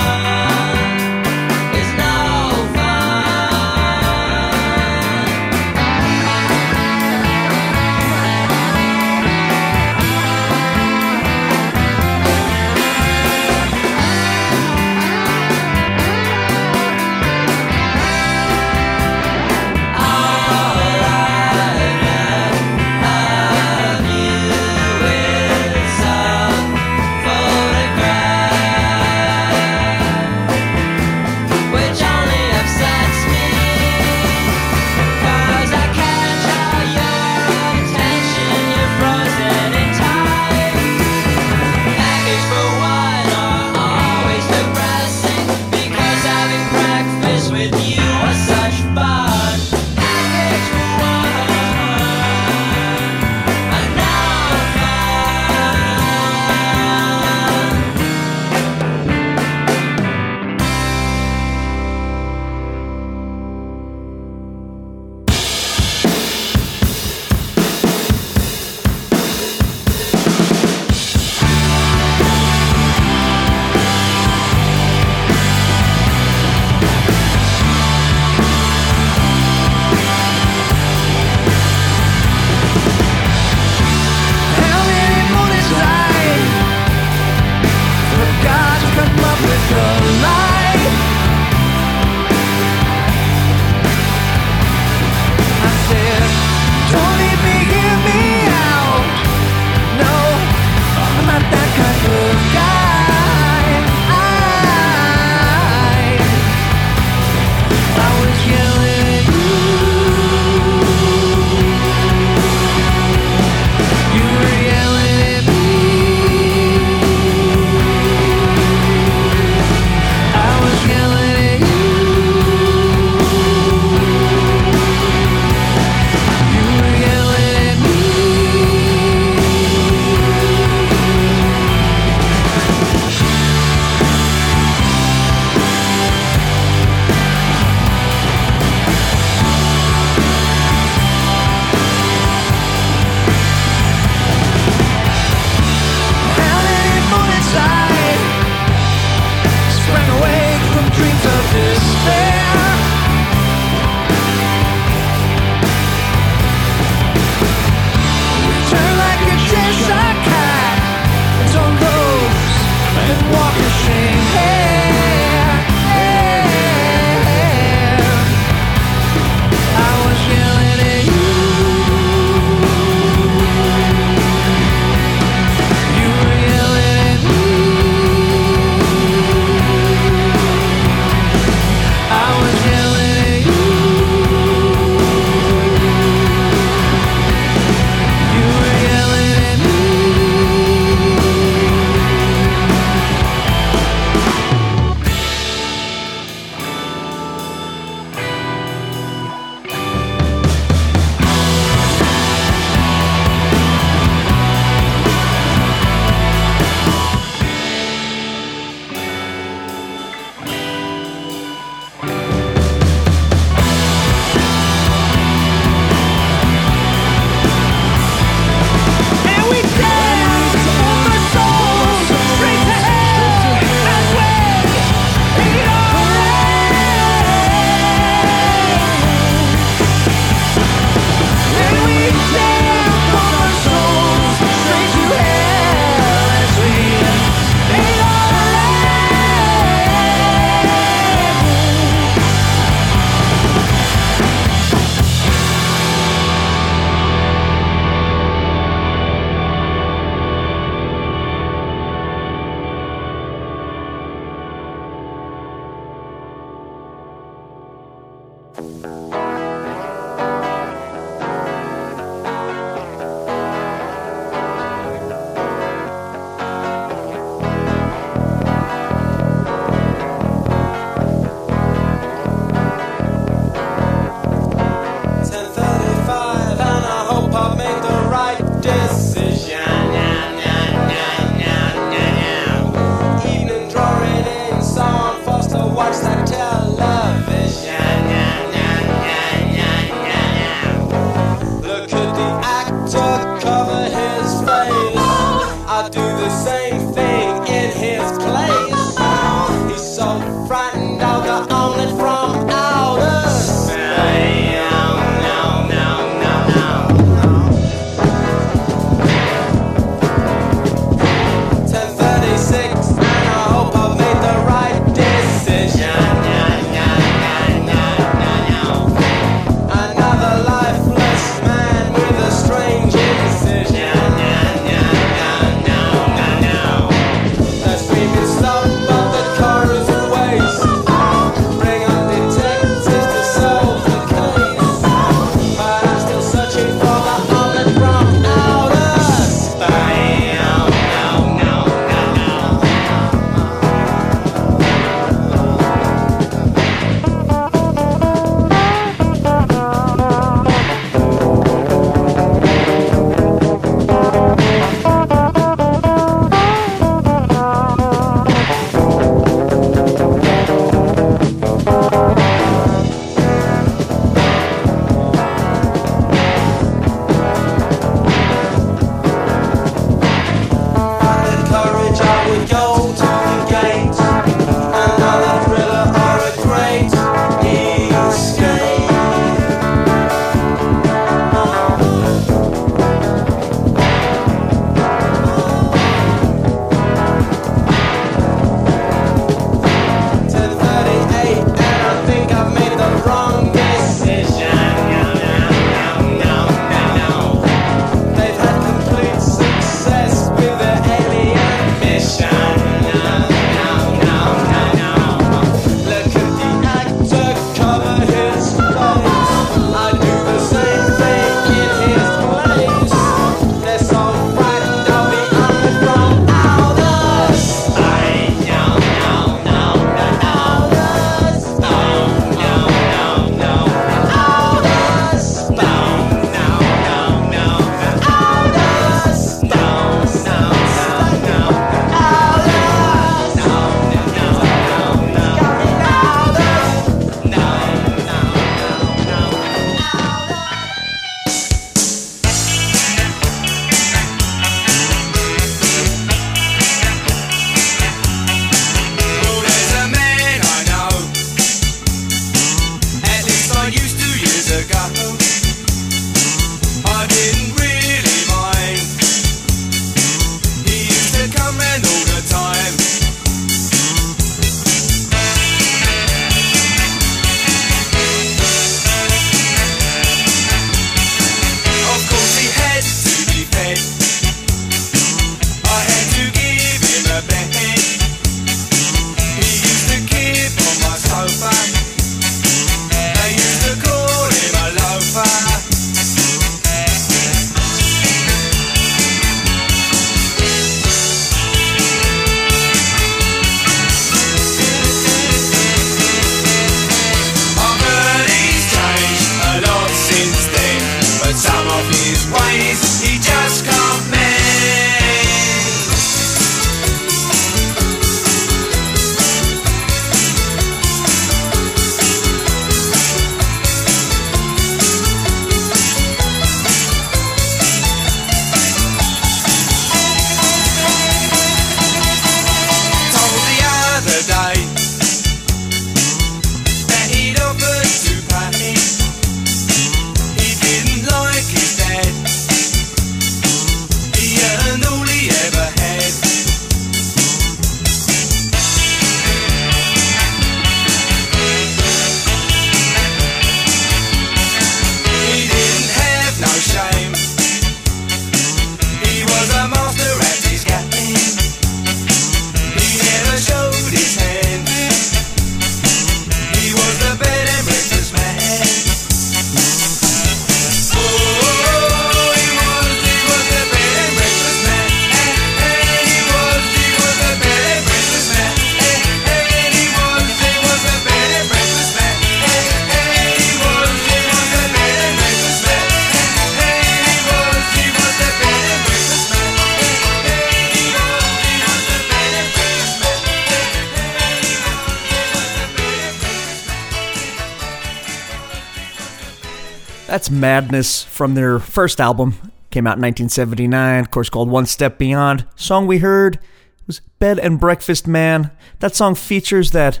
Madness 590.40 591.04
from 591.04 591.34
their 591.34 591.58
first 591.58 592.00
album. 592.00 592.52
Came 592.70 592.86
out 592.86 592.98
in 592.98 593.02
1979, 593.02 594.00
of 594.00 594.10
course, 594.10 594.30
called 594.30 594.48
One 594.48 594.66
Step 594.66 594.96
Beyond. 594.96 595.44
Song 595.56 595.86
we 595.86 595.98
heard 595.98 596.38
was 596.86 597.00
Bed 597.18 597.38
and 597.38 597.60
Breakfast 597.60 598.06
Man. 598.06 598.50
That 598.78 598.94
song 598.94 599.14
features 599.14 599.72
that 599.72 600.00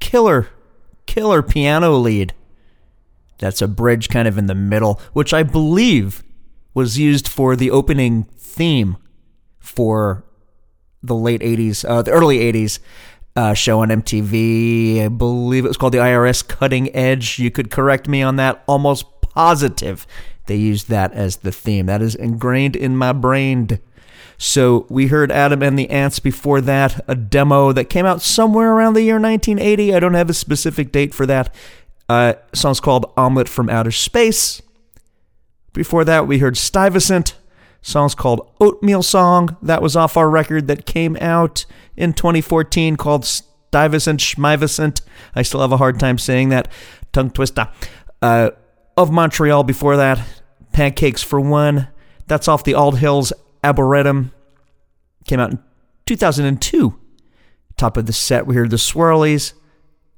killer, 0.00 0.48
killer 1.06 1.42
piano 1.42 1.96
lead. 1.96 2.32
That's 3.38 3.60
a 3.60 3.68
bridge 3.68 4.08
kind 4.08 4.26
of 4.26 4.38
in 4.38 4.46
the 4.46 4.54
middle, 4.54 5.00
which 5.12 5.34
I 5.34 5.42
believe 5.42 6.22
was 6.74 6.98
used 6.98 7.28
for 7.28 7.56
the 7.56 7.70
opening 7.70 8.24
theme 8.38 8.96
for 9.58 10.24
the 11.02 11.14
late 11.14 11.40
80s, 11.40 11.84
uh, 11.88 12.02
the 12.02 12.12
early 12.12 12.38
80s 12.38 12.78
uh, 13.36 13.54
show 13.54 13.80
on 13.80 13.88
MTV. 13.88 15.04
I 15.04 15.08
believe 15.08 15.64
it 15.64 15.68
was 15.68 15.76
called 15.76 15.92
the 15.92 15.98
IRS 15.98 16.46
Cutting 16.46 16.94
Edge. 16.96 17.38
You 17.38 17.50
could 17.50 17.70
correct 17.70 18.08
me 18.08 18.22
on 18.22 18.36
that. 18.36 18.64
Almost 18.66 19.15
positive 19.36 20.06
they 20.46 20.56
used 20.56 20.88
that 20.88 21.12
as 21.12 21.36
the 21.38 21.52
theme. 21.52 21.86
That 21.86 22.02
is 22.02 22.14
ingrained 22.14 22.74
in 22.76 22.96
my 22.96 23.12
brain. 23.12 23.80
So 24.38 24.86
we 24.88 25.08
heard 25.08 25.32
Adam 25.32 25.62
and 25.62 25.78
the 25.78 25.90
Ants 25.90 26.18
before 26.18 26.60
that, 26.62 27.04
a 27.08 27.14
demo 27.14 27.72
that 27.72 27.86
came 27.86 28.06
out 28.06 28.22
somewhere 28.22 28.72
around 28.72 28.94
the 28.94 29.02
year 29.02 29.18
1980. 29.20 29.94
I 29.94 30.00
don't 30.00 30.14
have 30.14 30.30
a 30.30 30.34
specific 30.34 30.92
date 30.92 31.14
for 31.14 31.26
that. 31.26 31.54
Uh, 32.08 32.34
song's 32.52 32.80
called 32.80 33.12
Omelette 33.16 33.48
from 33.48 33.68
Outer 33.68 33.90
Space. 33.90 34.62
Before 35.72 36.04
that, 36.04 36.26
we 36.26 36.38
heard 36.38 36.56
Stuyvesant. 36.56 37.34
Song's 37.82 38.14
called 38.14 38.50
Oatmeal 38.60 39.02
Song. 39.02 39.56
That 39.62 39.82
was 39.82 39.96
off 39.96 40.16
our 40.16 40.28
record 40.30 40.66
that 40.68 40.86
came 40.86 41.16
out 41.20 41.66
in 41.96 42.12
2014 42.12 42.96
called 42.96 43.24
Stuyvesant 43.24 44.20
Shmyvesant. 44.20 45.00
I 45.34 45.42
still 45.42 45.60
have 45.60 45.72
a 45.72 45.76
hard 45.76 45.98
time 45.98 46.18
saying 46.18 46.50
that. 46.50 46.68
Tongue 47.12 47.30
twister. 47.30 47.68
Uh, 48.22 48.50
of 48.96 49.10
Montreal 49.10 49.64
before 49.64 49.96
that, 49.96 50.20
Pancakes 50.72 51.22
for 51.22 51.40
One. 51.40 51.88
That's 52.26 52.48
off 52.48 52.64
the 52.64 52.72
Aldhils 52.72 53.32
Arboretum. 53.62 54.32
Came 55.26 55.40
out 55.40 55.52
in 55.52 55.58
2002. 56.06 56.98
Top 57.76 57.96
of 57.96 58.06
the 58.06 58.12
set, 58.12 58.46
we 58.46 58.54
heard 58.54 58.70
the 58.70 58.76
Swirlies. 58.76 59.52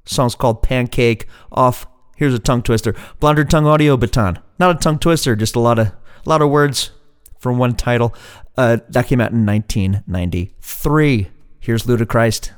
Song's 0.04 0.34
called 0.34 0.62
Pancake 0.62 1.26
off. 1.52 1.86
Here's 2.16 2.34
a 2.34 2.38
tongue 2.38 2.62
twister. 2.62 2.94
Blonder 3.20 3.44
Tongue 3.44 3.66
Audio 3.66 3.96
Baton. 3.96 4.38
Not 4.58 4.76
a 4.76 4.78
tongue 4.78 4.98
twister, 4.98 5.36
just 5.36 5.54
a 5.54 5.60
lot 5.60 5.78
of 5.78 5.88
a 5.88 6.28
lot 6.28 6.42
of 6.42 6.50
words 6.50 6.90
from 7.38 7.58
one 7.58 7.74
title. 7.74 8.14
Uh, 8.56 8.78
that 8.88 9.06
came 9.06 9.20
out 9.20 9.32
in 9.32 9.46
1993. 9.46 11.28
Here's 11.60 11.86
Ludichrist. 11.86 12.52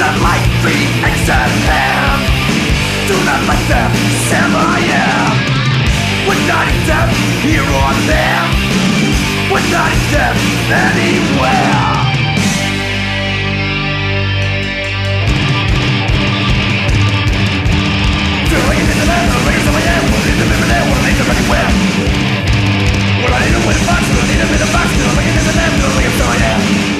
Not 0.00 0.16
like 0.24 0.48
the 0.64 0.76
exile 1.04 1.54
hand 1.68 2.24
Do 3.04 3.16
not 3.28 3.44
like 3.44 3.60
the 3.68 3.84
Samaria 4.32 5.04
We're 6.24 6.40
not 6.48 6.64
in 6.72 6.78
death 6.88 7.12
here 7.44 7.60
or 7.60 7.92
there. 8.08 8.44
We're 9.52 9.68
not 9.68 9.92
in 9.92 10.02
death 10.08 10.40
anywhere 10.72 11.84
Doing 18.48 18.78
it 18.80 18.88
in 18.88 18.96
the 18.96 19.04
land, 19.04 19.28
the 19.28 19.40
race 19.44 19.66
of 19.68 19.74
I 19.76 19.82
am 19.84 20.02
We're 20.08 20.24
in 20.32 20.36
the 20.40 20.46
middle 20.48 20.68
there, 20.72 20.84
we're 20.88 21.08
in 21.12 21.16
the 21.20 21.26
anywhere 21.28 21.68
We're 23.20 23.32
not 23.36 23.42
in 23.44 23.52
the 23.52 23.62
winning 23.68 23.84
box, 23.84 24.00
we're 24.16 24.32
in 24.32 24.38
the 24.40 24.48
middle 24.48 24.72
box 24.72 24.88
We're 24.96 25.12
looking 25.12 25.36
in 25.36 25.44
the 25.44 25.54
land, 25.60 25.72
we're 25.76 25.92
looking 25.92 26.16
so 26.16 26.24
I 26.24 26.36
am 26.56 26.99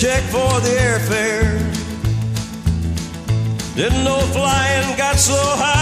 check 0.00 0.22
for 0.30 0.60
the 0.60 0.68
airfare. 0.68 1.58
Didn't 3.74 4.04
know 4.04 4.20
flying 4.32 4.96
got 4.96 5.16
so 5.16 5.34
high. 5.34 5.74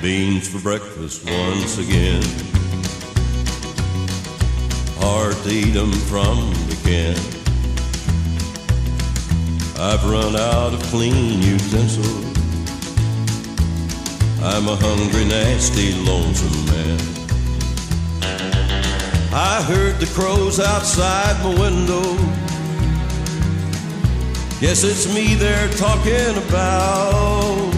Beans 0.00 0.46
for 0.48 0.60
breakfast 0.60 1.24
once 1.24 1.78
again. 1.78 2.22
Hard 5.00 5.34
to 5.42 5.50
eat 5.50 5.74
'em 5.74 5.92
from 6.10 6.54
the 6.68 6.76
can. 6.86 7.18
I've 9.88 10.04
run 10.04 10.36
out 10.36 10.72
of 10.72 10.80
clean 10.92 11.42
utensils. 11.42 12.26
I'm 14.40 14.68
a 14.68 14.76
hungry, 14.76 15.24
nasty, 15.24 15.94
lonesome 15.94 16.66
man. 16.66 16.87
I 19.58 19.62
heard 19.62 19.98
the 19.98 20.06
crows 20.14 20.60
outside 20.60 21.36
my 21.42 21.50
window. 21.58 22.14
Guess 24.60 24.84
it's 24.84 25.12
me 25.12 25.34
they're 25.34 25.68
talking 25.70 26.36
about. 26.46 27.72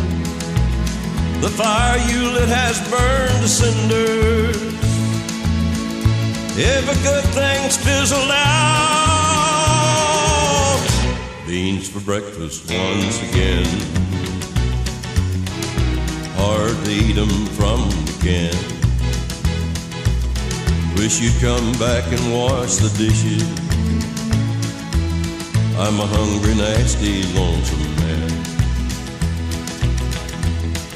The 1.40 1.48
fire 1.48 1.97
you 2.11 2.32
lit 2.32 2.51
has 2.51 2.78
burned 2.90 3.40
to 3.40 3.48
cinders. 3.48 4.59
Every 6.59 6.98
good 7.02 7.24
thing's 7.32 7.78
fizzled 7.78 8.31
out. 8.31 8.40
Beans 11.47 11.89
for 11.89 12.01
breakfast 12.01 12.70
once 12.70 13.23
again. 13.31 13.65
Hard 16.36 16.77
to 16.85 16.90
eat 16.90 17.16
'em 17.16 17.47
from 17.57 17.89
the 18.05 18.12
can. 18.20 18.80
Wish 20.97 21.21
you'd 21.21 21.41
come 21.41 21.73
back 21.79 22.05
and 22.12 22.33
wash 22.35 22.77
the 22.77 22.91
dishes. 22.99 23.43
I'm 25.79 25.99
a 25.99 26.07
hungry, 26.07 26.55
nasty, 26.55 27.23
lonesome 27.33 27.97
man. 27.97 28.31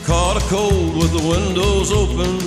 Caught 0.05 0.37
a 0.37 0.45
cold 0.49 0.97
with 0.97 1.13
the 1.13 1.27
windows 1.27 1.91
open. 1.91 2.39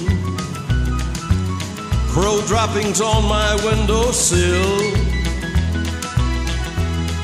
Crow 2.10 2.42
droppings 2.46 3.02
on 3.02 3.24
my 3.28 3.56
windowsill. 3.66 5.08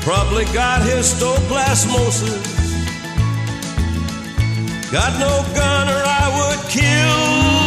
Probably 0.02 0.44
got 0.52 0.82
histoplasmosis. 0.82 2.52
Got 4.90 5.18
no 5.18 5.42
gun 5.54 5.88
or 5.88 6.02
I 6.04 6.24
would 6.36 6.70
kill. 6.70 7.63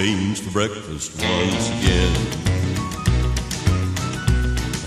Beans 0.00 0.40
for 0.40 0.50
breakfast 0.50 1.12
once 1.20 1.68
again. 1.76 2.14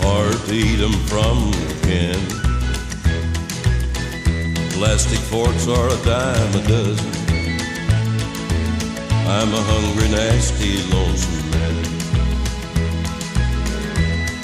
Hard 0.02 0.36
to 0.48 0.52
eat 0.52 0.80
'em 0.80 0.96
from 1.06 1.52
the 1.52 1.74
can. 1.86 2.20
Plastic 4.72 5.20
forks 5.30 5.68
are 5.68 5.88
a 5.88 5.98
dime 6.04 6.54
a 6.60 6.62
dozen. 6.66 7.12
I'm 9.36 9.54
a 9.54 9.62
hungry, 9.70 10.08
nasty, 10.08 10.82
lonesome 10.92 11.50
man. 11.52 11.84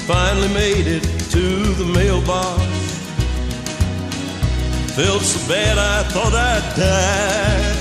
Finally 0.06 0.50
made 0.54 0.86
it 0.86 1.02
to 1.34 1.46
the 1.80 1.86
mailbox. 1.98 2.62
Felt 4.94 5.22
so 5.22 5.40
bad 5.48 5.78
I 5.78 6.04
thought 6.12 6.32
I'd 6.32 6.76
die. 6.76 7.79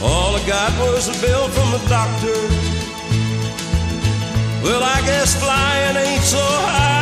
All 0.00 0.36
I 0.36 0.46
got 0.46 0.70
was 0.78 1.08
a 1.08 1.12
bill 1.20 1.48
from 1.48 1.72
the 1.72 1.78
doctor. 1.88 2.38
Well, 4.62 4.82
I 4.82 5.00
guess 5.04 5.34
flying 5.42 5.96
ain't 5.96 6.22
so 6.22 6.38
high. 6.38 6.98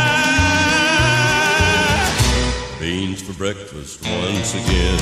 Beans 2.80 3.20
for 3.20 3.34
breakfast 3.34 4.00
once 4.02 4.54
again. 4.54 5.00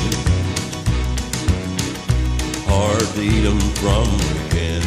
Hard 2.66 3.06
to 3.14 3.22
eat 3.22 3.44
'em 3.46 3.60
from 3.78 4.08
the 4.34 4.42
can. 4.50 4.82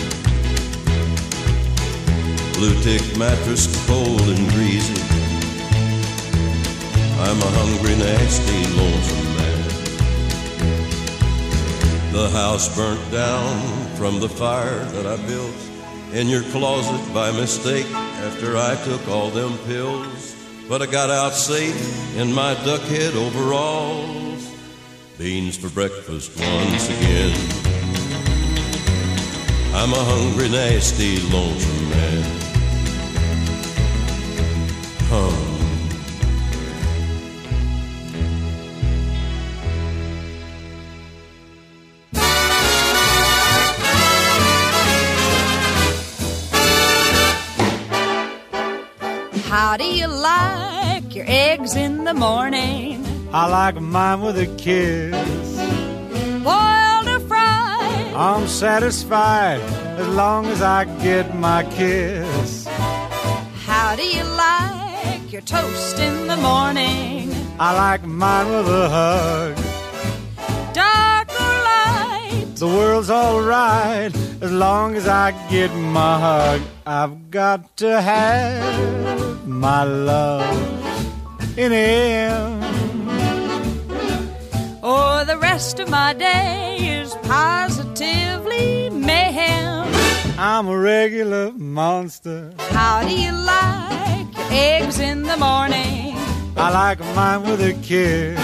Blue 2.56 2.76
tick 2.84 3.04
mattress, 3.18 3.68
cold 3.88 4.28
and 4.34 4.50
greasy. 4.52 5.02
I'm 7.20 7.40
a 7.42 7.50
hungry, 7.60 7.96
nasty, 7.96 8.68
lonesome. 8.76 9.27
The 12.18 12.30
house 12.31 12.76
burnt 12.76 13.11
down 13.11 13.95
from 13.95 14.19
the 14.19 14.27
fire 14.27 14.84
that 14.85 15.06
I 15.06 15.18
built 15.27 15.56
in 16.14 16.27
your 16.27 16.41
closet 16.49 17.14
by 17.14 17.31
mistake 17.31 17.85
after 18.26 18.57
I 18.57 18.76
took 18.85 19.07
all 19.07 19.30
them 19.30 19.56
pills. 19.68 20.35
But 20.68 20.81
I 20.81 20.88
got 20.88 21.11
out 21.11 21.34
safe 21.34 22.18
in 22.18 22.34
my 22.34 22.56
duckhead 22.56 23.14
overalls. 23.15 24.52
Beans 25.19 25.57
for 25.57 25.69
breakfast 25.69 26.31
once 26.39 26.89
again. 26.89 27.38
I'm 29.76 29.94
a 29.94 30.03
hungry, 30.03 30.49
nasty, 30.49 31.22
lonesome 31.30 31.89
man. 31.91 32.23
Hum. 35.11 35.47
How 49.78 49.84
do 49.84 49.95
you 49.95 50.08
like 50.08 51.14
your 51.14 51.26
eggs 51.28 51.76
in 51.76 52.04
the 52.04 52.16
morning? 52.16 53.06
I 53.32 53.45
like 53.45 53.80
mine 53.80 54.22
with 54.22 54.40
a 54.40 54.48
kiss. 54.58 55.14
Boiled 56.44 57.08
or 57.08 57.20
fried? 57.28 58.14
I'm 58.16 58.48
satisfied 58.48 59.62
as 60.02 60.08
long 60.08 60.48
as 60.48 60.64
I 60.64 60.86
get 61.04 61.36
my 61.36 61.62
kiss. 61.76 62.66
How 63.68 63.95
do 63.95 64.02
you 64.02 64.24
like 64.24 65.32
your 65.32 65.44
toast 65.44 65.99
in 65.99 66.26
the 66.26 66.38
morning? 66.38 67.32
I 67.60 67.76
like 67.76 68.04
mine 68.04 68.48
with 68.48 68.68
a 68.68 68.90
hug. 68.90 69.56
Dark 70.74 71.30
or 71.30 71.56
light? 71.70 72.48
The 72.56 72.66
world's 72.66 73.12
alright 73.12 74.12
as 74.41 74.52
long 74.52 74.95
as 74.95 75.08
I 75.08 75.34
get 75.52 75.70
my 75.76 76.20
hug. 76.20 76.62
I've 76.88 77.30
got 77.30 77.78
to 77.78 78.02
have 78.02 79.27
my 79.48 79.84
love 79.84 81.57
in 81.57 81.72
him. 81.72 82.64
Or 84.84 85.22
oh, 85.22 85.24
the 85.26 85.38
rest 85.38 85.80
of 85.80 85.90
my 85.90 86.14
day 86.14 86.78
is 86.99 87.15
positively 87.24 88.90
mayhem. 88.90 89.88
I'm 90.38 90.68
a 90.68 90.78
regular 90.78 91.52
monster. 91.53 92.53
How 92.69 93.02
do 93.07 93.14
you 93.15 93.32
like 93.32 94.38
your 94.38 94.48
eggs 94.52 94.99
in 94.99 95.24
the 95.24 95.38
morning? 95.38 96.15
I 96.56 96.69
like 96.72 96.99
mine 97.15 97.44
with 97.44 97.61
a 97.61 97.74
kiss. 97.82 98.40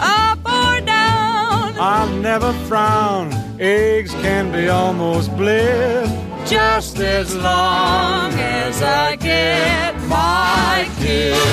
Up 0.00 0.38
or 0.38 0.80
down? 0.84 1.78
I'll 1.78 2.14
never 2.16 2.52
frown. 2.68 3.32
Eggs 3.60 4.12
can 4.14 4.52
be 4.52 4.68
almost 4.68 5.34
bliss. 5.36 6.10
Just 6.48 6.98
as 6.98 7.34
long 7.34 8.35
as 8.76 8.82
I 8.82 9.16
get 9.16 9.94
my 10.06 10.88
kiss. 11.00 11.46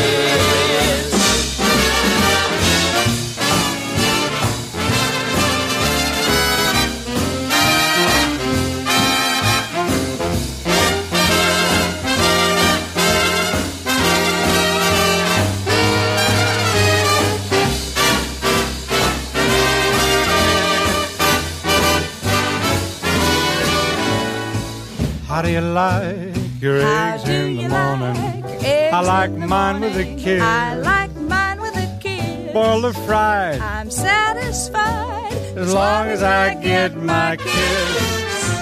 How 25.27 25.41
do 25.41 25.49
you 25.49 25.61
like 25.61 26.32
your 26.63 26.81
How 26.81 27.15
eggs 27.15 27.23
do 27.25 27.31
in 27.33 27.55
the 27.57 27.61
you 27.63 27.69
morning? 27.69 28.41
like 28.41 28.93
I 28.93 29.01
like 29.01 29.31
mine 29.31 29.81
with 29.81 29.95
a 29.97 30.03
morning? 30.03 30.17
kiss. 30.17 30.41
I 30.41 30.75
like 30.75 31.13
mine 31.15 31.59
with 31.61 31.75
a 31.75 31.99
kiss. 32.01 32.53
Boiled 32.53 32.85
or 32.85 32.93
fried, 32.93 33.59
I'm 33.59 33.91
satisfied 33.91 35.33
as 35.57 35.73
long 35.73 36.07
as 36.07 36.23
I 36.23 36.53
get 36.55 36.95
my 36.95 37.35
kiss. 37.35 38.61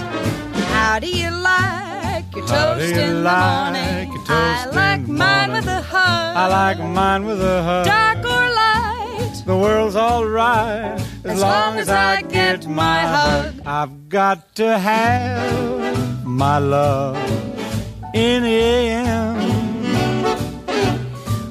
How 0.73 0.97
do 0.99 1.07
you 1.07 1.29
like 1.29 2.25
your 2.35 2.47
How 2.47 2.73
toast 2.73 2.95
you 2.95 3.01
in 3.01 3.23
like 3.23 4.07
the 4.09 4.13
morning? 4.13 4.13
your 4.13 4.23
I 4.29 4.65
like 4.65 4.99
in 5.07 5.17
mine 5.17 5.49
morning? 5.49 5.55
with 5.57 5.67
a 5.67 5.81
hug. 5.83 6.37
I 6.43 6.47
like 6.47 6.79
mine 6.79 7.25
with 7.25 7.41
a 7.41 7.63
hug. 7.63 7.85
dark 7.85 8.17
or 8.25 8.47
light. 8.61 9.43
the 9.45 9.55
world's 9.57 9.95
alright 9.95 10.99
as, 11.23 11.39
long 11.39 11.77
as 11.77 11.87
I 11.89 12.21
get 12.23 12.65
my 12.67 12.99
hug. 13.01 13.53
I've 13.65 14.09
got 14.09 14.55
to 14.55 14.77
have 14.77 16.25
my 16.25 16.57
love 16.57 17.17
in 18.13 18.43
the 18.43 18.49
AM. 18.49 19.37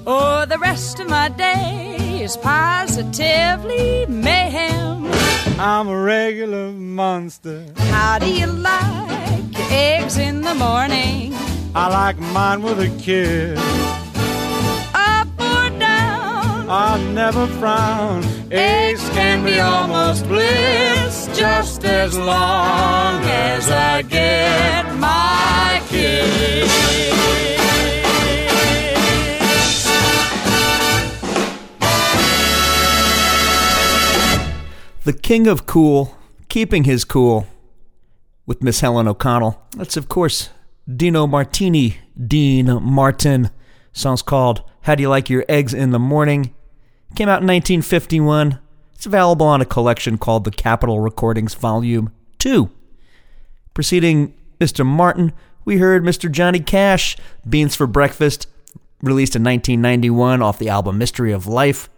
Oh, 0.07 0.45
the 0.47 0.59
rest 0.59 1.01
of 1.01 1.09
my 1.09 1.28
day 1.28 2.20
is 2.23 2.37
positively 2.37 4.07
mayhem. 4.07 5.07
I'm 5.59 5.89
a 5.89 6.01
regular 6.03 6.73
monster. 6.73 7.66
How 7.77 8.19
do 8.19 8.31
you 8.32 8.47
like 8.47 9.59
your 9.59 9.69
eggs 9.70 10.19
in 10.19 10.43
the 10.43 10.55
morning? 10.55 11.35
I 11.74 11.89
like 11.89 12.19
mine 12.19 12.62
with 12.62 12.81
a 12.81 12.89
kiss. 12.99 13.59
Up 14.95 15.28
or 15.39 15.70
down? 15.78 16.69
I 16.69 17.01
never 17.12 17.47
frown. 17.59 18.23
Eggs 18.52 19.09
can 19.10 19.44
be 19.44 19.60
almost 19.60 20.27
bliss, 20.27 21.28
just 21.39 21.85
as 21.85 22.18
long 22.18 23.22
as 23.22 23.70
I 23.70 24.02
get 24.02 24.93
my 24.97 25.81
kiss. 25.86 26.68
The 35.05 35.12
king 35.12 35.47
of 35.47 35.66
cool, 35.66 36.16
keeping 36.48 36.82
his 36.82 37.05
cool 37.05 37.47
with 38.47 38.64
Miss 38.64 38.81
Helen 38.81 39.06
O'Connell. 39.06 39.62
That's, 39.77 39.97
of 39.97 40.09
course, 40.09 40.51
Dino 40.93 41.28
Martini, 41.28 41.98
Dean 42.20 42.82
Martin. 42.82 43.51
Song's 43.93 44.22
called 44.22 44.64
How 44.82 44.97
Do 44.97 45.02
You 45.02 45.09
Like 45.09 45.31
Your 45.31 45.44
Eggs 45.48 45.72
in 45.72 45.93
the 45.93 46.01
Morning? 46.01 46.52
Came 47.16 47.28
out 47.28 47.43
in 47.43 47.49
1951. 47.49 48.59
It's 48.95 49.07
available 49.07 49.47
on 49.47 49.61
a 49.61 49.66
collection 49.66 50.19
called 50.19 50.45
the 50.45 50.51
Capitol 50.51 51.01
Recordings 51.01 51.55
Volume 51.55 52.12
2. 52.39 52.70
Preceding 53.74 54.35
Mr. 54.61 54.85
Martin, 54.85 55.32
we 55.65 55.78
heard 55.78 56.03
Mr. 56.03 56.31
Johnny 56.31 56.61
Cash, 56.61 57.16
Beans 57.49 57.74
for 57.74 57.87
Breakfast, 57.87 58.47
released 59.03 59.35
in 59.35 59.43
1991 59.43 60.43
off 60.43 60.59
the 60.59 60.69
album 60.69 60.99
Mystery 60.99 61.32
of 61.32 61.47
Life. 61.47 61.89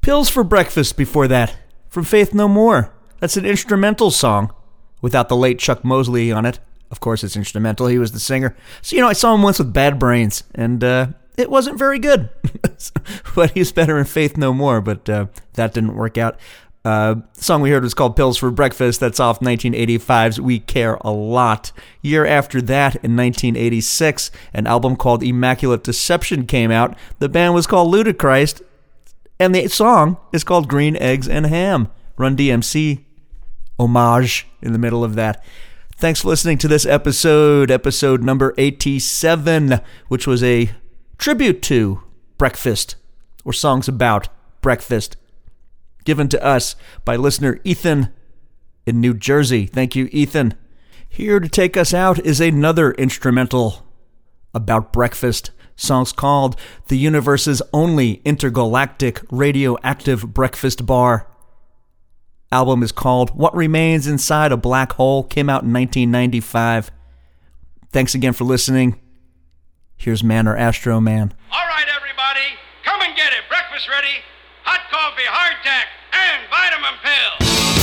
Pills 0.00 0.28
for 0.28 0.42
Breakfast 0.42 0.96
before 0.96 1.28
that, 1.28 1.56
from 1.88 2.04
Faith 2.04 2.34
No 2.34 2.48
More. 2.48 2.92
That's 3.20 3.36
an 3.36 3.46
instrumental 3.46 4.10
song 4.10 4.52
without 5.00 5.28
the 5.28 5.36
late 5.36 5.58
Chuck 5.58 5.84
Mosley 5.84 6.32
on 6.32 6.44
it. 6.44 6.58
Of 6.90 7.00
course, 7.00 7.22
it's 7.24 7.36
instrumental. 7.36 7.86
He 7.86 7.98
was 7.98 8.12
the 8.12 8.20
singer. 8.20 8.56
So, 8.82 8.96
you 8.96 9.02
know, 9.02 9.08
I 9.08 9.12
saw 9.12 9.34
him 9.34 9.42
once 9.42 9.58
with 9.58 9.72
Bad 9.72 9.98
Brains, 9.98 10.44
and 10.54 10.82
uh, 10.82 11.06
it 11.36 11.50
wasn't 11.50 11.78
very 11.78 11.98
good. 11.98 12.30
but 13.34 13.50
he's 13.52 13.72
better 13.72 13.98
in 13.98 14.04
Faith 14.04 14.36
No 14.36 14.52
More, 14.52 14.80
but 14.80 15.08
uh, 15.08 15.26
that 15.54 15.74
didn't 15.74 15.96
work 15.96 16.18
out. 16.18 16.38
Uh, 16.84 17.14
the 17.34 17.42
song 17.42 17.62
we 17.62 17.70
heard 17.70 17.84
was 17.84 17.94
called 17.94 18.16
Pills 18.16 18.36
for 18.36 18.50
Breakfast. 18.50 18.98
That's 18.98 19.20
off 19.20 19.38
1985's 19.40 20.40
We 20.40 20.58
Care 20.58 20.98
a 21.02 21.12
Lot. 21.12 21.70
Year 22.00 22.26
after 22.26 22.60
that, 22.62 22.96
in 22.96 23.16
1986, 23.16 24.32
an 24.52 24.66
album 24.66 24.96
called 24.96 25.22
Immaculate 25.22 25.84
Deception 25.84 26.46
came 26.46 26.72
out. 26.72 26.96
The 27.20 27.28
band 27.28 27.54
was 27.54 27.68
called 27.68 27.92
Ludichrist, 27.92 28.62
and 29.38 29.54
the 29.54 29.68
song 29.68 30.16
is 30.32 30.42
called 30.42 30.68
Green 30.68 30.96
Eggs 30.96 31.28
and 31.28 31.46
Ham. 31.46 31.88
Run 32.16 32.36
DMC 32.36 33.04
homage 33.78 34.48
in 34.60 34.72
the 34.72 34.78
middle 34.78 35.04
of 35.04 35.14
that. 35.14 35.42
Thanks 35.96 36.22
for 36.22 36.28
listening 36.28 36.58
to 36.58 36.68
this 36.68 36.84
episode, 36.84 37.70
episode 37.70 38.24
number 38.24 38.54
87, 38.58 39.80
which 40.08 40.26
was 40.26 40.42
a 40.42 40.70
tribute 41.22 41.62
to 41.62 42.02
breakfast 42.36 42.96
or 43.44 43.52
songs 43.52 43.86
about 43.86 44.26
breakfast 44.60 45.16
given 46.04 46.26
to 46.26 46.44
us 46.44 46.74
by 47.04 47.14
listener 47.14 47.60
Ethan 47.62 48.12
in 48.86 49.00
New 49.00 49.14
Jersey. 49.14 49.66
Thank 49.66 49.94
you, 49.94 50.08
Ethan. 50.10 50.54
Here 51.08 51.38
to 51.38 51.48
take 51.48 51.76
us 51.76 51.94
out 51.94 52.18
is 52.26 52.40
another 52.40 52.90
instrumental 52.94 53.86
about 54.52 54.92
breakfast. 54.92 55.52
Song's 55.76 56.12
called 56.12 56.58
The 56.88 56.98
Universe's 56.98 57.62
Only 57.72 58.14
Intergalactic 58.24 59.22
Radioactive 59.30 60.34
Breakfast 60.34 60.84
Bar. 60.86 61.28
Album 62.50 62.82
is 62.82 62.90
called 62.90 63.30
What 63.30 63.54
Remains 63.54 64.08
Inside 64.08 64.50
a 64.50 64.56
Black 64.56 64.94
Hole. 64.94 65.22
Came 65.22 65.48
out 65.48 65.62
in 65.62 65.72
1995. 65.72 66.90
Thanks 67.92 68.16
again 68.16 68.32
for 68.32 68.42
listening. 68.42 68.98
Here's 70.02 70.24
Man 70.24 70.48
or 70.48 70.56
Astro 70.56 71.00
Man. 71.00 71.32
All 71.52 71.66
right, 71.68 71.86
everybody, 71.94 72.58
come 72.82 73.02
and 73.02 73.14
get 73.14 73.32
it. 73.32 73.46
Breakfast 73.48 73.88
ready. 73.88 74.18
Hot 74.64 74.80
coffee, 74.90 75.22
hardtack, 75.22 75.86
and 76.10 76.42
vitamin 76.50 76.98
pill. 77.04 77.81